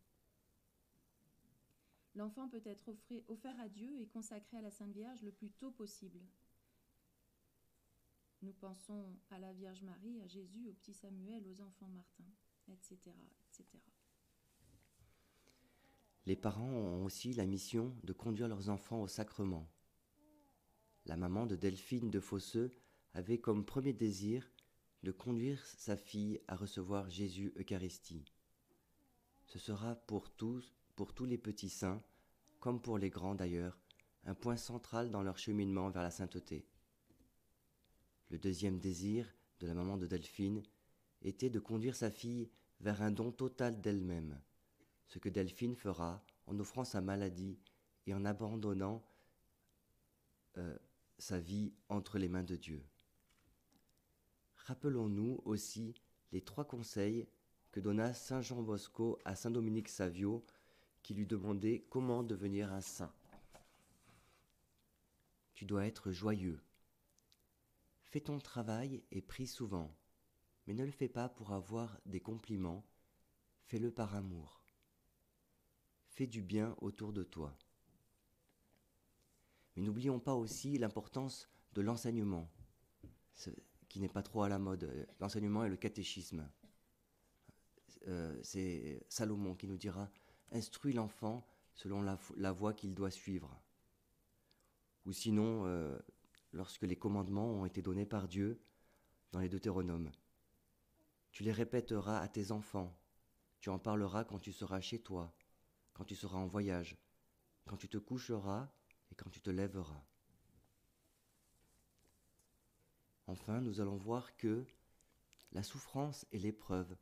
L'enfant 2.15 2.49
peut 2.49 2.63
être 2.65 2.95
offert 3.27 3.59
à 3.59 3.69
Dieu 3.69 3.99
et 3.99 4.07
consacré 4.07 4.57
à 4.57 4.61
la 4.61 4.71
Sainte 4.71 4.93
Vierge 4.93 5.21
le 5.21 5.31
plus 5.31 5.51
tôt 5.51 5.71
possible. 5.71 6.19
Nous 8.41 8.53
pensons 8.53 9.15
à 9.29 9.39
la 9.39 9.53
Vierge 9.53 9.83
Marie, 9.83 10.21
à 10.21 10.27
Jésus, 10.27 10.67
au 10.67 10.73
petit 10.73 10.93
Samuel, 10.93 11.45
aux 11.47 11.61
enfants 11.61 11.89
Martin, 11.89 12.25
etc., 12.69 12.97
etc. 13.45 13.65
Les 16.25 16.35
parents 16.35 16.67
ont 16.67 17.05
aussi 17.05 17.33
la 17.33 17.45
mission 17.45 17.95
de 18.03 18.13
conduire 18.13 18.47
leurs 18.47 18.69
enfants 18.69 19.01
au 19.01 19.07
sacrement. 19.07 19.67
La 21.05 21.17
maman 21.17 21.45
de 21.45 21.55
Delphine 21.55 22.09
de 22.09 22.19
Fosseux 22.19 22.75
avait 23.17 23.39
comme 23.39 23.65
premier 23.65 23.93
désir 23.93 24.47
de 25.01 25.11
conduire 25.11 25.65
sa 25.65 25.97
fille 25.97 26.39
à 26.47 26.55
recevoir 26.55 27.09
Jésus 27.09 27.51
Eucharistie. 27.57 28.23
Ce 29.47 29.57
sera 29.57 29.95
pour 29.95 30.29
tous, 30.29 30.75
pour 30.95 31.15
tous 31.15 31.25
les 31.25 31.39
petits 31.39 31.71
saints, 31.71 32.03
comme 32.59 32.79
pour 32.79 32.99
les 32.99 33.09
grands 33.09 33.33
d'ailleurs, 33.33 33.79
un 34.25 34.35
point 34.35 34.55
central 34.55 35.09
dans 35.09 35.23
leur 35.23 35.39
cheminement 35.39 35.89
vers 35.89 36.03
la 36.03 36.11
sainteté. 36.11 36.67
Le 38.29 38.37
deuxième 38.37 38.77
désir 38.77 39.33
de 39.61 39.65
la 39.65 39.73
maman 39.73 39.97
de 39.97 40.05
Delphine 40.05 40.61
était 41.23 41.49
de 41.49 41.59
conduire 41.59 41.95
sa 41.95 42.11
fille 42.11 42.51
vers 42.81 43.01
un 43.01 43.09
don 43.09 43.31
total 43.31 43.81
d'elle-même, 43.81 44.39
ce 45.07 45.17
que 45.17 45.29
Delphine 45.29 45.75
fera 45.75 46.23
en 46.45 46.59
offrant 46.59 46.83
sa 46.83 47.01
maladie 47.01 47.57
et 48.05 48.13
en 48.13 48.25
abandonnant 48.25 49.03
euh, 50.57 50.77
sa 51.17 51.39
vie 51.39 51.73
entre 51.89 52.19
les 52.19 52.29
mains 52.29 52.43
de 52.43 52.55
Dieu. 52.55 52.85
Rappelons-nous 54.67 55.39
aussi 55.45 55.95
les 56.33 56.41
trois 56.41 56.65
conseils 56.65 57.25
que 57.71 57.79
donna 57.79 58.13
Saint 58.13 58.41
Jean 58.41 58.61
Bosco 58.61 59.17
à 59.23 59.33
Saint 59.33 59.49
Dominique 59.49 59.87
Savio, 59.87 60.45
qui 61.03 61.13
lui 61.13 61.25
demandait 61.25 61.85
comment 61.89 62.21
devenir 62.21 62.73
un 62.73 62.81
saint. 62.81 63.13
Tu 65.53 65.63
dois 65.63 65.85
être 65.85 66.11
joyeux. 66.11 66.59
Fais 68.01 68.19
ton 68.19 68.39
travail 68.39 69.05
et 69.09 69.21
prie 69.21 69.47
souvent, 69.47 69.95
mais 70.65 70.73
ne 70.73 70.83
le 70.83 70.91
fais 70.91 71.07
pas 71.07 71.29
pour 71.29 71.53
avoir 71.53 71.97
des 72.05 72.19
compliments, 72.19 72.85
fais-le 73.67 73.89
par 73.89 74.15
amour. 74.15 74.61
Fais 76.09 76.27
du 76.27 76.41
bien 76.41 76.75
autour 76.81 77.13
de 77.13 77.23
toi. 77.23 77.57
Mais 79.77 79.83
n'oublions 79.83 80.19
pas 80.19 80.35
aussi 80.35 80.77
l'importance 80.77 81.47
de 81.71 81.81
l'enseignement, 81.81 82.51
n'est 83.99 84.09
pas 84.09 84.23
trop 84.23 84.43
à 84.43 84.49
la 84.49 84.59
mode, 84.59 85.07
l'enseignement 85.19 85.63
et 85.63 85.69
le 85.69 85.77
catéchisme. 85.77 86.49
Euh, 88.07 88.39
c'est 88.43 89.05
Salomon 89.09 89.55
qui 89.55 89.67
nous 89.67 89.77
dira 89.77 90.09
Instruis 90.51 90.93
l'enfant 90.93 91.45
selon 91.73 92.01
la, 92.01 92.17
la 92.37 92.51
voie 92.51 92.73
qu'il 92.73 92.93
doit 92.93 93.11
suivre. 93.11 93.61
Ou 95.05 95.11
sinon, 95.11 95.65
euh, 95.65 95.97
lorsque 96.53 96.83
les 96.83 96.95
commandements 96.95 97.51
ont 97.51 97.65
été 97.65 97.81
donnés 97.81 98.05
par 98.05 98.27
Dieu 98.27 98.61
dans 99.31 99.39
les 99.39 99.49
Deutéronomes. 99.49 100.11
Tu 101.31 101.43
les 101.43 101.51
répéteras 101.51 102.19
à 102.19 102.27
tes 102.27 102.51
enfants, 102.51 102.97
tu 103.59 103.69
en 103.69 103.79
parleras 103.79 104.23
quand 104.23 104.39
tu 104.39 104.51
seras 104.51 104.81
chez 104.81 104.99
toi, 104.99 105.35
quand 105.93 106.05
tu 106.05 106.15
seras 106.15 106.37
en 106.37 106.47
voyage, 106.47 106.97
quand 107.67 107.77
tu 107.77 107.89
te 107.89 107.97
coucheras 107.97 108.71
et 109.11 109.15
quand 109.15 109.29
tu 109.29 109.41
te 109.41 109.49
lèveras. 109.49 110.03
Enfin, 113.27 113.59
nous 113.59 113.81
allons 113.81 113.97
voir 113.97 114.35
que 114.37 114.65
la 115.51 115.61
souffrance 115.61 116.25
et 116.31 116.39
l'épreuve 116.39 116.95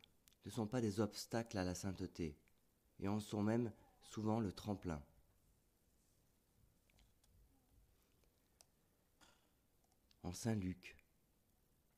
ne 0.46 0.50
sont 0.50 0.68
pas 0.68 0.82
des 0.82 1.00
obstacles 1.00 1.58
à 1.58 1.64
la 1.64 1.76
sainteté, 1.76 2.38
et 3.00 3.08
en 3.08 3.20
sont 3.20 3.44
même 3.44 3.72
souvent 4.02 4.40
le 4.40 4.52
tremplin. 4.52 5.04
En 10.24 10.34
Saint 10.34 10.56
Luc, 10.56 10.98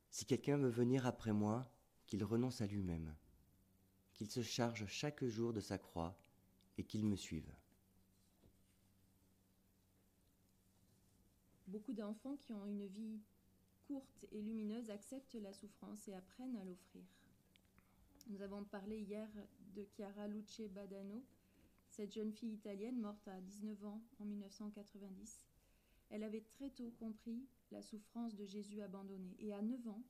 si 0.09 0.25
quelqu'un 0.25 0.57
veut 0.57 0.69
venir 0.69 1.05
après 1.05 1.31
moi, 1.31 1.71
qu'il 2.07 2.23
renonce 2.23 2.61
à 2.61 2.67
lui-même, 2.67 3.15
qu'il 4.13 4.29
se 4.29 4.41
charge 4.41 4.85
chaque 4.87 5.23
jour 5.23 5.53
de 5.53 5.61
sa 5.61 5.77
croix 5.77 6.17
et 6.77 6.83
qu'il 6.83 7.05
me 7.05 7.15
suive. 7.15 7.53
Beaucoup 11.67 11.93
d'enfants 11.93 12.35
qui 12.37 12.53
ont 12.53 12.65
une 12.65 12.87
vie 12.87 13.19
courte 13.87 14.25
et 14.31 14.41
lumineuse 14.41 14.89
acceptent 14.89 15.35
la 15.35 15.53
souffrance 15.53 16.07
et 16.07 16.13
apprennent 16.13 16.57
à 16.57 16.65
l'offrir. 16.65 17.03
Nous 18.27 18.41
avons 18.41 18.65
parlé 18.65 18.99
hier 18.99 19.29
de 19.75 19.85
Chiara 19.95 20.27
Luce 20.27 20.61
Badano, 20.69 21.23
cette 21.89 22.13
jeune 22.13 22.33
fille 22.33 22.53
italienne 22.53 22.99
morte 22.99 23.27
à 23.27 23.39
19 23.39 23.85
ans 23.85 24.01
en 24.19 24.25
1990. 24.25 25.47
Elle 26.09 26.23
avait 26.23 26.41
très 26.41 26.69
tôt 26.69 26.91
compris 26.99 27.47
la 27.71 27.81
souffrance 27.81 28.35
de 28.35 28.45
Jésus 28.45 28.81
abandonné 28.81 29.35
et 29.39 29.53
à 29.53 29.61
9 29.61 29.87
ans, 29.87 30.03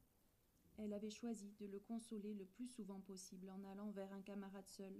elle 0.77 0.93
avait 0.93 1.09
choisi 1.09 1.51
de 1.59 1.65
le 1.65 1.79
consoler 1.79 2.33
le 2.33 2.45
plus 2.45 2.67
souvent 2.67 2.99
possible 3.01 3.49
en 3.49 3.63
allant 3.63 3.91
vers 3.91 4.11
un 4.13 4.21
camarade 4.21 4.67
seul, 4.67 4.93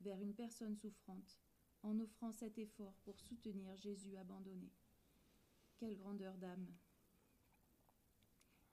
vers 0.00 0.20
une 0.20 0.34
personne 0.34 0.76
souffrante, 0.76 1.38
en 1.82 1.98
offrant 2.00 2.32
cet 2.32 2.58
effort 2.58 2.94
pour 3.04 3.18
soutenir 3.20 3.76
Jésus 3.76 4.16
abandonné. 4.16 4.70
Quelle 5.76 5.96
grandeur 5.96 6.36
d'âme. 6.38 6.66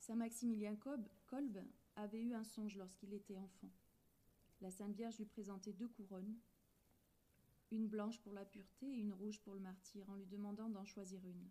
Saint 0.09 0.15
Maximilien 0.15 0.75
Kolb 0.75 1.63
avait 1.95 2.23
eu 2.23 2.33
un 2.33 2.43
songe 2.43 2.75
lorsqu'il 2.77 3.13
était 3.13 3.37
enfant. 3.37 3.69
La 4.59 4.71
Sainte 4.71 4.95
Vierge 4.95 5.19
lui 5.19 5.25
présentait 5.27 5.71
deux 5.71 5.87
couronnes, 5.87 6.35
une 7.69 7.87
blanche 7.87 8.19
pour 8.21 8.33
la 8.33 8.43
pureté 8.43 8.87
et 8.87 9.01
une 9.01 9.13
rouge 9.13 9.39
pour 9.41 9.53
le 9.53 9.59
martyr, 9.59 10.09
en 10.09 10.15
lui 10.15 10.25
demandant 10.25 10.67
d'en 10.67 10.83
choisir 10.83 11.23
une. 11.23 11.47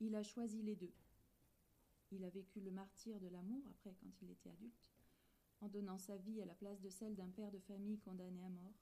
Il 0.00 0.16
a 0.16 0.24
choisi 0.24 0.60
les 0.64 0.74
deux. 0.74 0.92
Il 2.10 2.24
a 2.24 2.30
vécu 2.30 2.58
le 2.58 2.72
martyr 2.72 3.20
de 3.20 3.28
l'amour 3.28 3.62
après 3.68 3.94
quand 4.00 4.22
il 4.22 4.30
était 4.32 4.50
adulte, 4.50 4.90
en 5.60 5.68
donnant 5.68 5.98
sa 5.98 6.16
vie 6.16 6.42
à 6.42 6.46
la 6.46 6.54
place 6.56 6.80
de 6.80 6.90
celle 6.90 7.14
d'un 7.14 7.30
père 7.30 7.52
de 7.52 7.60
famille 7.60 8.00
condamné 8.00 8.42
à 8.42 8.48
mort, 8.48 8.74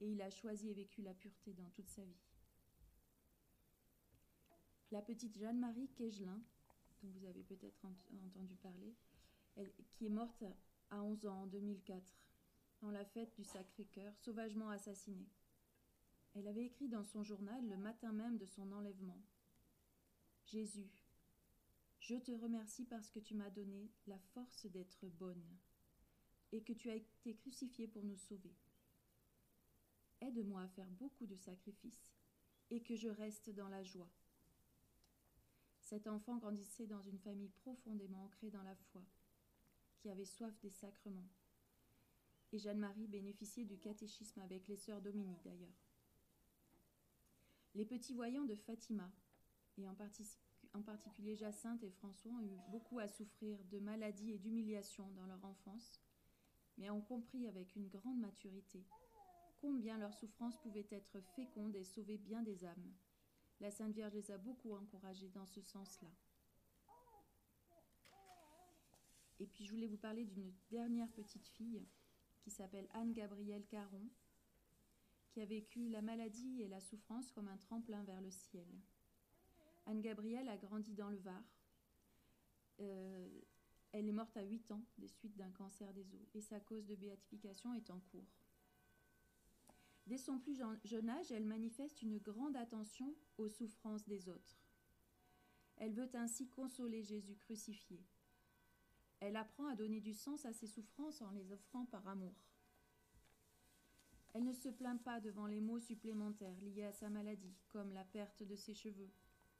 et 0.00 0.08
il 0.08 0.22
a 0.22 0.30
choisi 0.30 0.70
et 0.70 0.74
vécu 0.74 1.02
la 1.02 1.14
pureté 1.14 1.52
dans 1.54 1.70
toute 1.70 1.88
sa 1.88 2.04
vie. 2.04 2.22
La 4.92 5.02
petite 5.02 5.36
Jeanne-Marie 5.36 5.88
Kegelin, 5.96 6.40
dont 7.02 7.10
vous 7.10 7.24
avez 7.24 7.42
peut-être 7.42 7.84
entendu 8.24 8.56
parler, 8.56 8.94
qui 9.92 10.06
est 10.06 10.10
morte 10.10 10.44
à 10.90 11.02
11 11.02 11.26
ans 11.26 11.42
en 11.42 11.46
2004. 11.46 12.02
en 12.82 12.90
la 12.90 13.04
fête 13.04 13.34
du 13.36 13.44
Sacré-Cœur, 13.44 14.16
sauvagement 14.16 14.70
assassiné. 14.70 15.28
Elle 16.34 16.48
avait 16.48 16.64
écrit 16.64 16.88
dans 16.88 17.04
son 17.04 17.22
journal 17.22 17.68
le 17.68 17.76
matin 17.76 18.12
même 18.12 18.38
de 18.38 18.46
son 18.46 18.72
enlèvement. 18.72 19.22
Jésus, 20.46 20.90
je 21.98 22.14
te 22.16 22.32
remercie 22.32 22.86
parce 22.86 23.10
que 23.10 23.18
tu 23.18 23.34
m'as 23.34 23.50
donné 23.50 23.90
la 24.06 24.18
force 24.34 24.66
d'être 24.66 25.06
bonne 25.06 25.44
et 26.52 26.62
que 26.62 26.72
tu 26.72 26.90
as 26.90 26.96
été 26.96 27.36
crucifié 27.36 27.86
pour 27.86 28.02
nous 28.02 28.16
sauver. 28.16 28.56
Aide-moi 30.20 30.62
à 30.62 30.68
faire 30.68 30.90
beaucoup 30.90 31.26
de 31.26 31.36
sacrifices 31.36 32.12
et 32.70 32.82
que 32.82 32.96
je 32.96 33.08
reste 33.08 33.50
dans 33.50 33.68
la 33.68 33.82
joie. 33.82 34.10
Cet 35.90 36.06
enfant 36.06 36.36
grandissait 36.36 36.86
dans 36.86 37.02
une 37.02 37.18
famille 37.18 37.48
profondément 37.48 38.22
ancrée 38.22 38.48
dans 38.48 38.62
la 38.62 38.76
foi, 38.76 39.02
qui 39.96 40.08
avait 40.08 40.24
soif 40.24 40.56
des 40.60 40.70
sacrements. 40.70 41.28
Et 42.52 42.60
Jeanne-Marie 42.60 43.08
bénéficiait 43.08 43.64
du 43.64 43.76
catéchisme 43.76 44.40
avec 44.40 44.68
les 44.68 44.76
sœurs 44.76 45.02
Dominique 45.02 45.42
d'ailleurs. 45.42 45.82
Les 47.74 47.84
petits 47.84 48.14
voyants 48.14 48.44
de 48.44 48.54
Fatima, 48.54 49.10
et 49.78 49.88
en, 49.88 50.82
particulier 50.84 51.34
Jacinthe 51.34 51.82
et 51.82 51.90
François, 51.90 52.34
ont 52.34 52.46
eu 52.46 52.60
beaucoup 52.70 53.00
à 53.00 53.08
souffrir 53.08 53.58
de 53.64 53.80
maladies 53.80 54.30
et 54.30 54.38
d'humiliations 54.38 55.10
dans 55.16 55.26
leur 55.26 55.44
enfance, 55.44 56.00
mais 56.78 56.88
ont 56.90 57.02
compris 57.02 57.48
avec 57.48 57.74
une 57.74 57.88
grande 57.88 58.20
maturité 58.20 58.84
combien 59.60 59.98
leur 59.98 60.14
souffrance 60.14 60.56
pouvait 60.58 60.86
être 60.92 61.18
féconde 61.34 61.74
et 61.74 61.82
sauver 61.82 62.16
bien 62.16 62.44
des 62.44 62.64
âmes. 62.64 62.94
La 63.60 63.70
Sainte 63.70 63.92
Vierge 63.92 64.14
les 64.14 64.30
a 64.30 64.38
beaucoup 64.38 64.72
encouragés 64.72 65.28
dans 65.28 65.46
ce 65.46 65.60
sens-là. 65.60 66.08
Et 69.38 69.46
puis 69.46 69.64
je 69.64 69.70
voulais 69.70 69.86
vous 69.86 69.98
parler 69.98 70.24
d'une 70.24 70.52
dernière 70.70 71.10
petite 71.12 71.46
fille 71.46 71.86
qui 72.40 72.50
s'appelle 72.50 72.88
Anne-Gabrielle 72.94 73.66
Caron, 73.66 74.08
qui 75.28 75.40
a 75.42 75.46
vécu 75.46 75.88
la 75.88 76.02
maladie 76.02 76.62
et 76.62 76.68
la 76.68 76.80
souffrance 76.80 77.30
comme 77.32 77.48
un 77.48 77.56
tremplin 77.58 78.02
vers 78.04 78.20
le 78.20 78.30
ciel. 78.30 78.66
Anne-Gabrielle 79.86 80.48
a 80.48 80.56
grandi 80.56 80.94
dans 80.94 81.10
le 81.10 81.18
Var. 81.18 81.42
Euh, 82.80 83.40
elle 83.92 84.08
est 84.08 84.12
morte 84.12 84.36
à 84.36 84.42
8 84.42 84.72
ans 84.72 84.84
des 84.98 85.08
suites 85.08 85.36
d'un 85.36 85.50
cancer 85.50 85.92
des 85.92 86.14
os 86.14 86.34
et 86.34 86.40
sa 86.40 86.60
cause 86.60 86.86
de 86.86 86.94
béatification 86.94 87.74
est 87.74 87.90
en 87.90 88.00
cours. 88.00 88.39
Dès 90.10 90.18
son 90.18 90.40
plus 90.40 90.60
jeune 90.82 91.08
âge, 91.08 91.30
elle 91.30 91.44
manifeste 91.44 92.02
une 92.02 92.18
grande 92.18 92.56
attention 92.56 93.14
aux 93.38 93.48
souffrances 93.48 94.08
des 94.08 94.28
autres. 94.28 94.60
Elle 95.76 95.92
veut 95.92 96.10
ainsi 96.14 96.48
consoler 96.48 97.04
Jésus 97.04 97.36
crucifié. 97.36 98.04
Elle 99.20 99.36
apprend 99.36 99.68
à 99.68 99.76
donner 99.76 100.00
du 100.00 100.12
sens 100.12 100.44
à 100.46 100.52
ses 100.52 100.66
souffrances 100.66 101.22
en 101.22 101.30
les 101.30 101.52
offrant 101.52 101.86
par 101.86 102.08
amour. 102.08 102.34
Elle 104.34 104.42
ne 104.42 104.52
se 104.52 104.68
plaint 104.68 105.00
pas 105.00 105.20
devant 105.20 105.46
les 105.46 105.60
maux 105.60 105.78
supplémentaires 105.78 106.60
liés 106.60 106.86
à 106.86 106.92
sa 106.92 107.08
maladie, 107.08 107.54
comme 107.68 107.92
la 107.92 108.04
perte 108.04 108.42
de 108.42 108.56
ses 108.56 108.74
cheveux 108.74 109.12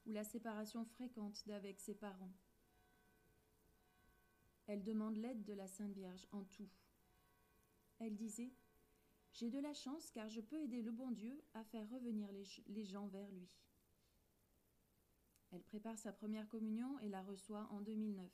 ou 0.05 0.11
la 0.11 0.25
séparation 0.25 0.83
fréquente 0.83 1.47
d'avec 1.47 1.79
ses 1.79 1.95
parents. 1.95 2.33
Elle 4.67 4.83
demande 4.83 5.15
l'aide 5.15 5.45
de 5.45 5.53
la 5.53 5.69
Sainte 5.69 5.93
Vierge 5.93 6.27
en 6.33 6.43
tout. 6.43 6.67
Elle 7.99 8.17
disait 8.17 8.51
J'ai 9.33 9.49
de 9.49 9.59
la 9.59 9.73
chance 9.73 10.11
car 10.11 10.29
je 10.29 10.41
peux 10.41 10.59
aider 10.61 10.81
le 10.81 10.91
bon 10.91 11.11
Dieu 11.11 11.41
à 11.53 11.63
faire 11.63 11.89
revenir 11.89 12.29
les, 12.67 12.83
gens 12.83 13.07
vers 13.07 13.29
lui. 13.31 13.49
Elle 15.51 15.63
prépare 15.63 15.97
sa 15.97 16.11
première 16.11 16.47
communion 16.49 16.99
et 16.99 17.09
la 17.09 17.21
reçoit 17.21 17.67
en 17.71 17.81
2009. 17.81 18.29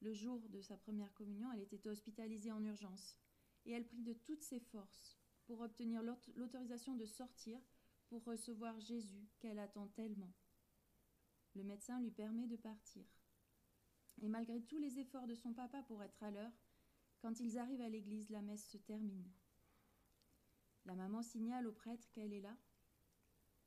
Le 0.00 0.12
jour 0.12 0.48
de 0.48 0.60
sa 0.60 0.76
première 0.76 1.12
communion, 1.14 1.50
elle 1.52 1.62
était 1.62 1.88
hospitalisée 1.88 2.52
en 2.52 2.64
urgence 2.64 3.18
et 3.66 3.72
elle 3.72 3.86
prit 3.86 4.02
de 4.02 4.12
toutes 4.12 4.42
ses 4.42 4.60
forces 4.60 5.18
pour 5.46 5.60
obtenir 5.60 6.02
l'autorisation 6.36 6.94
de 6.94 7.04
sortir 7.04 7.58
pour 8.08 8.24
recevoir 8.24 8.78
Jésus 8.80 9.28
qu'elle 9.40 9.58
attend 9.58 9.88
tellement. 9.88 10.32
Le 11.54 11.64
médecin 11.64 12.00
lui 12.00 12.10
permet 12.10 12.46
de 12.46 12.56
partir. 12.56 13.04
Et 14.20 14.28
malgré 14.28 14.60
tous 14.62 14.78
les 14.78 14.98
efforts 14.98 15.26
de 15.26 15.34
son 15.34 15.52
papa 15.52 15.82
pour 15.82 16.02
être 16.02 16.22
à 16.22 16.30
l'heure, 16.30 16.52
quand 17.20 17.40
ils 17.40 17.58
arrivent 17.58 17.80
à 17.80 17.88
l'église, 17.88 18.30
la 18.30 18.42
messe 18.42 18.68
se 18.68 18.78
termine. 18.78 19.28
La 20.88 20.94
maman 20.94 21.22
signale 21.22 21.66
au 21.66 21.72
prêtre 21.72 22.08
qu'elle 22.12 22.32
est 22.32 22.40
là 22.40 22.56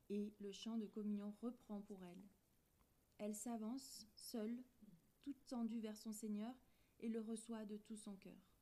et 0.09 0.33
le 0.39 0.51
chant 0.51 0.75
de 0.77 0.87
communion 0.87 1.31
reprend 1.39 1.79
pour 1.81 2.03
elle. 2.03 2.23
Elle 3.19 3.35
s'avance, 3.35 4.07
seule, 4.15 4.57
toute 5.21 5.45
tendue 5.45 5.79
vers 5.79 5.95
son 5.95 6.11
Seigneur, 6.11 6.51
et 6.99 7.09
le 7.09 7.21
reçoit 7.21 7.63
de 7.65 7.77
tout 7.77 7.95
son 7.95 8.15
cœur. 8.15 8.57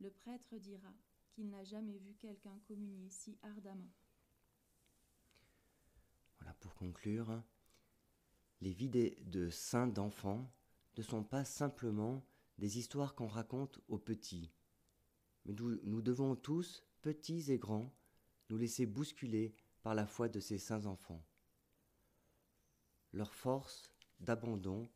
Le 0.00 0.10
prêtre 0.10 0.58
dira 0.58 0.92
qu'il 1.30 1.48
n'a 1.48 1.64
jamais 1.64 1.96
vu 1.96 2.12
quelqu'un 2.14 2.60
communier 2.66 3.08
si 3.08 3.38
ardemment. 3.40 3.90
Voilà, 6.40 6.52
pour 6.60 6.74
conclure, 6.74 7.42
les 8.60 8.74
vies 8.74 8.90
de 8.90 9.48
saints 9.48 9.86
d'enfants 9.86 10.52
ne 10.98 11.02
sont 11.02 11.24
pas 11.24 11.46
simplement 11.46 12.22
des 12.58 12.78
histoires 12.78 13.14
qu'on 13.14 13.28
raconte 13.28 13.80
aux 13.88 13.98
petits, 13.98 14.52
mais 15.46 15.54
nous, 15.54 15.80
nous 15.84 16.02
devons 16.02 16.36
tous, 16.36 16.84
petits 17.02 17.52
et 17.52 17.58
grands, 17.58 17.92
nous 18.48 18.56
laisser 18.56 18.86
bousculer 18.86 19.54
par 19.82 19.94
la 19.94 20.06
foi 20.06 20.28
de 20.28 20.40
ces 20.40 20.58
saints 20.58 20.86
enfants. 20.86 21.22
Leur 23.12 23.34
force 23.34 23.92
d'abandon 24.20 24.88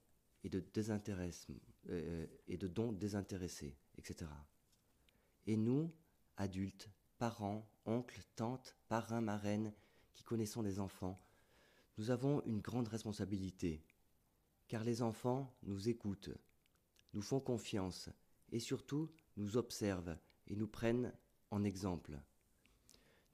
et 0.45 0.49
de 0.49 0.61
désintéressement 0.61 1.61
euh, 1.90 2.27
dons 2.49 2.92
désintéressés, 2.92 3.77
etc. 3.99 4.31
Et 5.47 5.57
nous, 5.57 5.92
adultes, 6.37 6.90
parents, 7.19 7.69
oncles, 7.85 8.23
tantes, 8.35 8.77
parrains, 8.88 9.21
marraines, 9.21 9.73
qui 10.14 10.25
connaissons 10.25 10.62
des 10.62 10.81
enfants, 10.81 11.21
nous 11.99 12.11
avons 12.11 12.42
une 12.45 12.61
grande 12.61 12.88
responsabilité, 12.88 13.85
car 14.69 14.85
les 14.85 15.03
enfants 15.03 15.55
nous 15.62 15.88
écoutent, 15.88 16.31
nous 17.12 17.23
font 17.23 17.40
confiance 17.40 18.11
et 18.51 18.61
surtout 18.61 19.11
nous 19.37 19.57
observent 19.57 20.16
et 20.49 20.57
nous 20.57 20.69
prennent 20.69 21.12
en 21.50 21.64
exemple. 21.64 22.20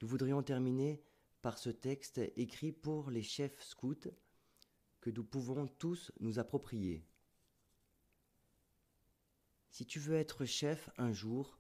Nous 0.00 0.08
voudrions 0.08 0.42
terminer 0.42 1.02
par 1.42 1.58
ce 1.58 1.70
texte 1.70 2.20
écrit 2.36 2.72
pour 2.72 3.10
les 3.10 3.22
chefs 3.22 3.62
scouts 3.62 4.10
que 5.00 5.10
nous 5.10 5.24
pouvons 5.24 5.66
tous 5.66 6.12
nous 6.20 6.38
approprier. 6.38 7.04
Si 9.70 9.86
tu 9.86 9.98
veux 9.98 10.16
être 10.16 10.44
chef 10.44 10.90
un 10.98 11.12
jour, 11.12 11.58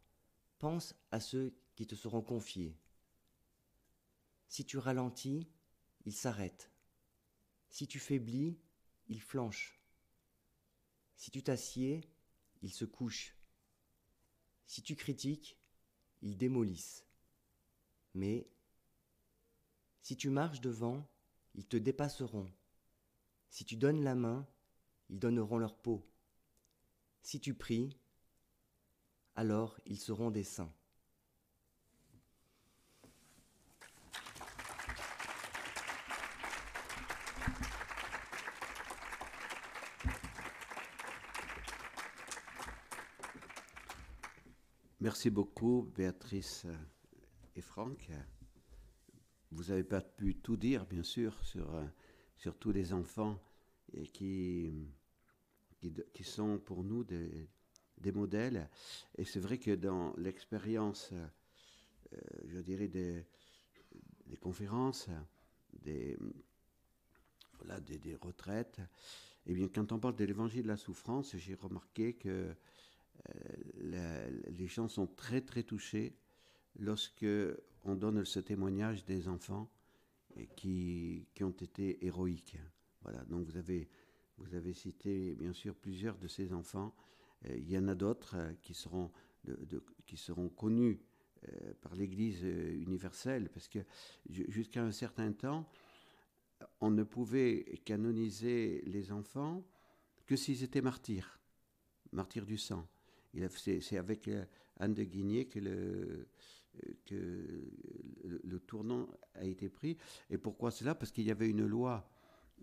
pense 0.58 0.94
à 1.10 1.18
ceux 1.18 1.56
qui 1.74 1.86
te 1.86 1.94
seront 1.94 2.22
confiés. 2.22 2.76
Si 4.48 4.64
tu 4.64 4.76
ralentis, 4.76 5.48
ils 6.04 6.14
s'arrêtent. 6.14 6.70
Si 7.70 7.88
tu 7.88 7.98
faiblis, 7.98 8.60
ils 9.08 9.22
flanchent. 9.22 9.80
Si 11.16 11.30
tu 11.30 11.42
t'assieds, 11.42 12.08
ils 12.60 12.72
se 12.72 12.84
couchent. 12.84 13.34
Si 14.66 14.82
tu 14.82 14.94
critiques, 14.94 15.58
ils 16.22 16.36
démolissent. 16.36 17.04
Mais 18.14 18.48
si 20.00 20.16
tu 20.16 20.30
marches 20.30 20.60
devant, 20.60 21.06
ils 21.54 21.66
te 21.66 21.76
dépasseront. 21.76 22.50
Si 23.50 23.64
tu 23.64 23.76
donnes 23.76 24.02
la 24.02 24.14
main, 24.14 24.46
ils 25.10 25.18
donneront 25.18 25.58
leur 25.58 25.76
peau. 25.76 26.08
Si 27.22 27.40
tu 27.40 27.54
pries, 27.54 27.96
alors 29.34 29.78
ils 29.86 29.98
seront 29.98 30.30
des 30.30 30.44
saints. 30.44 30.72
Merci 45.02 45.30
beaucoup, 45.30 45.90
Béatrice 45.96 46.64
et 47.56 47.60
Franck. 47.60 48.08
Vous 49.50 49.64
n'avez 49.64 49.82
pas 49.82 50.00
pu 50.00 50.36
tout 50.36 50.56
dire, 50.56 50.86
bien 50.86 51.02
sûr, 51.02 51.42
sur, 51.42 51.74
sur 52.36 52.56
tous 52.56 52.70
les 52.70 52.92
enfants 52.92 53.36
qui, 54.12 54.70
qui, 56.12 56.22
sont 56.22 56.60
pour 56.60 56.84
nous 56.84 57.02
des, 57.02 57.48
des 57.98 58.12
modèles. 58.12 58.70
Et 59.18 59.24
c'est 59.24 59.40
vrai 59.40 59.58
que 59.58 59.72
dans 59.72 60.14
l'expérience, 60.18 61.10
euh, 61.12 62.18
je 62.46 62.60
dirais, 62.60 62.86
des, 62.86 63.26
des 64.26 64.36
conférences, 64.36 65.08
des, 65.82 66.16
voilà, 67.58 67.80
des, 67.80 67.98
des, 67.98 68.14
retraites, 68.14 68.78
et 69.46 69.50
eh 69.50 69.54
bien, 69.54 69.66
quand 69.66 69.90
on 69.90 69.98
parle 69.98 70.14
de 70.14 70.24
l'évangile 70.24 70.62
de 70.62 70.68
la 70.68 70.76
souffrance, 70.76 71.36
j'ai 71.36 71.54
remarqué 71.54 72.14
que 72.14 72.54
euh, 73.28 74.40
les 74.50 74.66
gens 74.66 74.88
sont 74.88 75.06
très 75.06 75.40
très 75.40 75.62
touchés 75.62 76.16
lorsque 76.78 77.26
on 77.84 77.94
donne 77.94 78.24
ce 78.24 78.40
témoignage 78.40 79.04
des 79.04 79.28
enfants 79.28 79.70
qui, 80.56 81.26
qui 81.34 81.44
ont 81.44 81.50
été 81.50 82.04
héroïques. 82.04 82.58
Voilà, 83.02 83.24
donc 83.24 83.46
vous 83.46 83.56
avez, 83.56 83.88
vous 84.38 84.54
avez 84.54 84.72
cité 84.72 85.34
bien 85.34 85.52
sûr 85.52 85.74
plusieurs 85.74 86.16
de 86.18 86.28
ces 86.28 86.52
enfants. 86.52 86.94
Euh, 87.46 87.56
il 87.56 87.70
y 87.70 87.76
en 87.76 87.88
a 87.88 87.94
d'autres 87.94 88.36
euh, 88.36 88.52
qui 88.62 88.74
seront 88.74 89.10
qui 90.06 90.16
seront 90.16 90.48
connus 90.48 91.00
par 91.80 91.96
l'Église 91.96 92.44
universelle, 92.44 93.48
parce 93.48 93.66
que 93.66 93.80
jusqu'à 94.28 94.84
un 94.84 94.92
certain 94.92 95.32
temps, 95.32 95.68
on 96.80 96.92
ne 96.92 97.02
pouvait 97.02 97.80
canoniser 97.84 98.82
les 98.86 99.10
enfants 99.10 99.64
que 100.26 100.36
s'ils 100.36 100.62
étaient 100.62 100.80
martyrs, 100.80 101.40
martyrs 102.12 102.46
du 102.46 102.56
sang. 102.56 102.86
C'est 103.56 103.96
avec 103.96 104.28
Anne 104.78 104.94
de 104.94 105.04
Guigné 105.04 105.46
que 105.46 105.58
le, 105.58 106.28
que 107.06 107.70
le, 108.44 108.60
tournant 108.60 109.08
a 109.34 109.44
été 109.44 109.68
pris. 109.68 109.96
Et 110.30 110.38
pourquoi 110.38 110.70
cela? 110.70 110.94
Parce 110.94 111.12
qu'il 111.12 111.24
y 111.24 111.30
avait 111.30 111.48
une 111.48 111.66
loi 111.66 112.08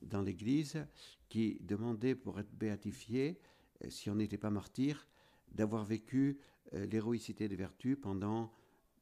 dans 0.02 0.22
l'Église 0.22 0.86
qui 1.28 1.60
demandait 1.62 2.16
pour 2.16 2.40
être 2.40 2.54
béatifié, 2.54 3.40
euh, 3.84 3.90
si 3.90 4.10
on 4.10 4.16
n'était 4.16 4.38
pas 4.38 4.50
martyr, 4.50 5.08
d'avoir 5.52 5.84
vécu 5.84 6.40
euh, 6.74 6.86
l'héroïcité 6.86 7.48
des 7.48 7.56
vertus 7.56 7.98
pendant 8.00 8.52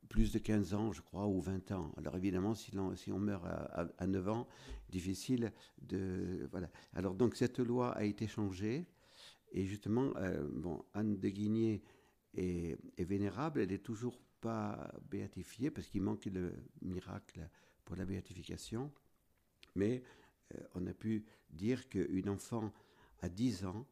plus 0.09 0.31
de 0.31 0.39
15 0.39 0.73
ans, 0.73 0.93
je 0.93 1.01
crois, 1.01 1.27
ou 1.27 1.41
20 1.41 1.71
ans. 1.71 1.91
Alors 1.97 2.15
évidemment, 2.15 2.55
si 2.55 2.77
on, 2.77 2.95
si 2.95 3.11
on 3.11 3.19
meurt 3.19 3.45
à, 3.45 4.07
9 4.07 4.29
ans, 4.29 4.47
difficile 4.89 5.51
de... 5.81 6.47
Voilà. 6.51 6.69
Alors 6.93 7.13
donc 7.13 7.35
cette 7.35 7.59
loi 7.59 7.91
a 7.91 8.05
été 8.05 8.25
changée, 8.25 8.87
et 9.57 9.65
justement, 9.65 10.13
euh, 10.17 10.47
Anne 10.93 11.17
de 11.17 11.29
Guigné 11.29 11.81
est, 12.35 12.77
vénérable, 12.99 13.61
elle 13.61 13.71
est 13.71 13.83
toujours 13.83 14.19
pas 14.39 14.93
béatifié 15.09 15.71
parce 15.71 15.87
qu'il 15.87 16.03
manque 16.03 16.25
le 16.25 16.53
miracle 16.83 17.49
pour 17.83 17.95
la 17.95 18.05
béatification. 18.05 18.91
Mais 19.73 20.03
euh, 20.53 20.59
on 20.75 20.85
a 20.85 20.93
pu 20.93 21.25
dire 21.49 21.89
qu'une 21.89 22.29
enfant 22.29 22.71
à 23.21 23.29
10 23.29 23.65
ans 23.65 23.87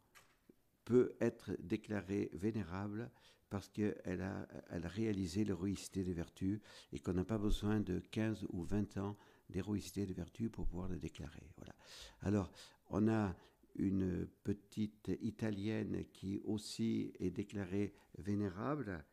peut 0.83 1.15
être 1.19 1.57
déclarée 1.57 2.29
vénérable 2.33 3.09
parce 3.49 3.67
qu'elle 3.69 4.21
a, 4.21 4.47
elle 4.69 4.85
a 4.85 4.89
réalisé 4.89 5.45
l'héroïcité 5.45 6.03
des 6.03 6.13
vertus 6.13 6.59
et 6.93 6.99
qu'on 6.99 7.13
n'a 7.13 7.25
pas 7.25 7.39
besoin 7.39 7.79
de 7.79 7.97
15 8.11 8.45
ou 8.49 8.61
20 8.61 8.97
ans 8.97 9.17
d'héroïcité 9.49 10.05
des 10.05 10.13
vertus 10.13 10.51
pour 10.51 10.67
pouvoir 10.67 10.89
la 10.89 10.97
déclarer. 10.97 11.49
Voilà. 11.57 11.73
Alors, 12.21 12.51
on 12.91 13.07
a 13.07 13.35
une 13.75 14.27
petite 14.43 15.11
italienne 15.21 16.05
qui 16.13 16.39
aussi 16.45 17.13
est 17.19 17.31
déclarée 17.31 17.93
vénérable, 18.17 19.03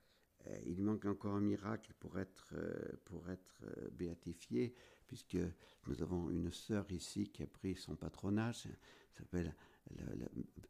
euh, 0.49 0.59
il 0.67 0.81
manque 0.81 1.05
encore 1.05 1.35
un 1.35 1.41
miracle 1.41 1.93
pour 1.99 2.19
être, 2.19 2.53
euh, 2.55 2.93
pour 3.05 3.29
être 3.31 3.61
euh, 3.65 3.91
béatifié, 3.93 4.75
puisque 5.07 5.39
nous 5.87 6.03
avons 6.03 6.31
une 6.31 6.51
sœur 6.51 6.91
ici 6.91 7.29
qui 7.29 7.43
a 7.43 7.47
pris 7.47 7.75
son 7.77 7.97
patronage, 7.97 8.69
s'appelle 9.13 9.55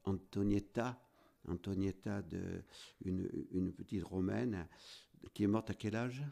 Antonietta, 0.05 1.01
Antonietta, 1.47 2.23
une, 3.05 3.29
une, 3.53 3.73
petite 3.73 4.03
romaine, 4.03 4.67
qui 5.33 5.45
est 5.45 5.49
morte 5.49 5.71
à 5.71 5.75
quel 5.75 5.95
âge? 5.95 6.25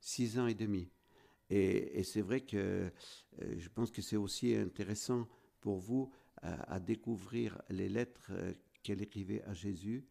Six 0.00 0.38
ans 0.38 0.46
et 0.46 0.54
demi. 0.54 0.90
Et, 1.50 2.02
c'est 2.02 2.22
vrai 2.22 2.40
que 2.40 2.90
je 3.38 3.68
pense 3.68 3.90
que 3.90 4.00
c'est 4.00 4.16
aussi 4.16 4.54
intéressant 4.54 5.28
pour 5.62 5.78
vous 5.78 6.10
à 6.42 6.80
découvrir 6.80 7.62
les 7.70 7.88
lettres 7.88 8.32
qu'elle 8.82 9.00
écrivait 9.00 9.42
à 9.44 9.54
Jésus 9.54 10.04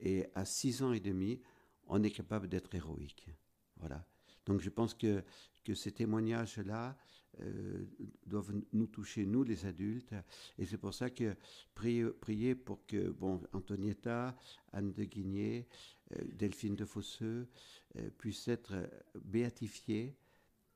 et 0.00 0.26
à 0.34 0.44
six 0.44 0.82
ans 0.82 0.92
et 0.92 1.00
demi, 1.00 1.40
on 1.86 2.02
est 2.02 2.10
capable 2.10 2.48
d'être 2.48 2.74
héroïque. 2.74 3.28
Voilà. 3.76 4.04
Donc 4.46 4.60
je 4.60 4.70
pense 4.70 4.94
que, 4.94 5.22
que 5.64 5.74
ces 5.74 5.92
témoignages-là 5.92 6.96
euh, 7.40 7.84
doivent 8.24 8.54
nous 8.72 8.86
toucher, 8.86 9.26
nous 9.26 9.42
les 9.42 9.66
adultes. 9.66 10.14
Et 10.58 10.64
c'est 10.64 10.78
pour 10.78 10.94
ça 10.94 11.10
que 11.10 11.36
prier, 11.74 12.54
pour 12.54 12.86
que 12.86 13.10
bon, 13.10 13.42
Antonietta, 13.52 14.36
Anne 14.72 14.92
de 14.92 15.04
Guigné, 15.04 15.68
euh, 16.12 16.22
Delphine 16.32 16.76
de 16.76 16.84
Fosseux 16.84 17.48
euh, 17.96 18.10
puissent 18.16 18.48
être 18.48 18.74
béatifiées 19.22 20.16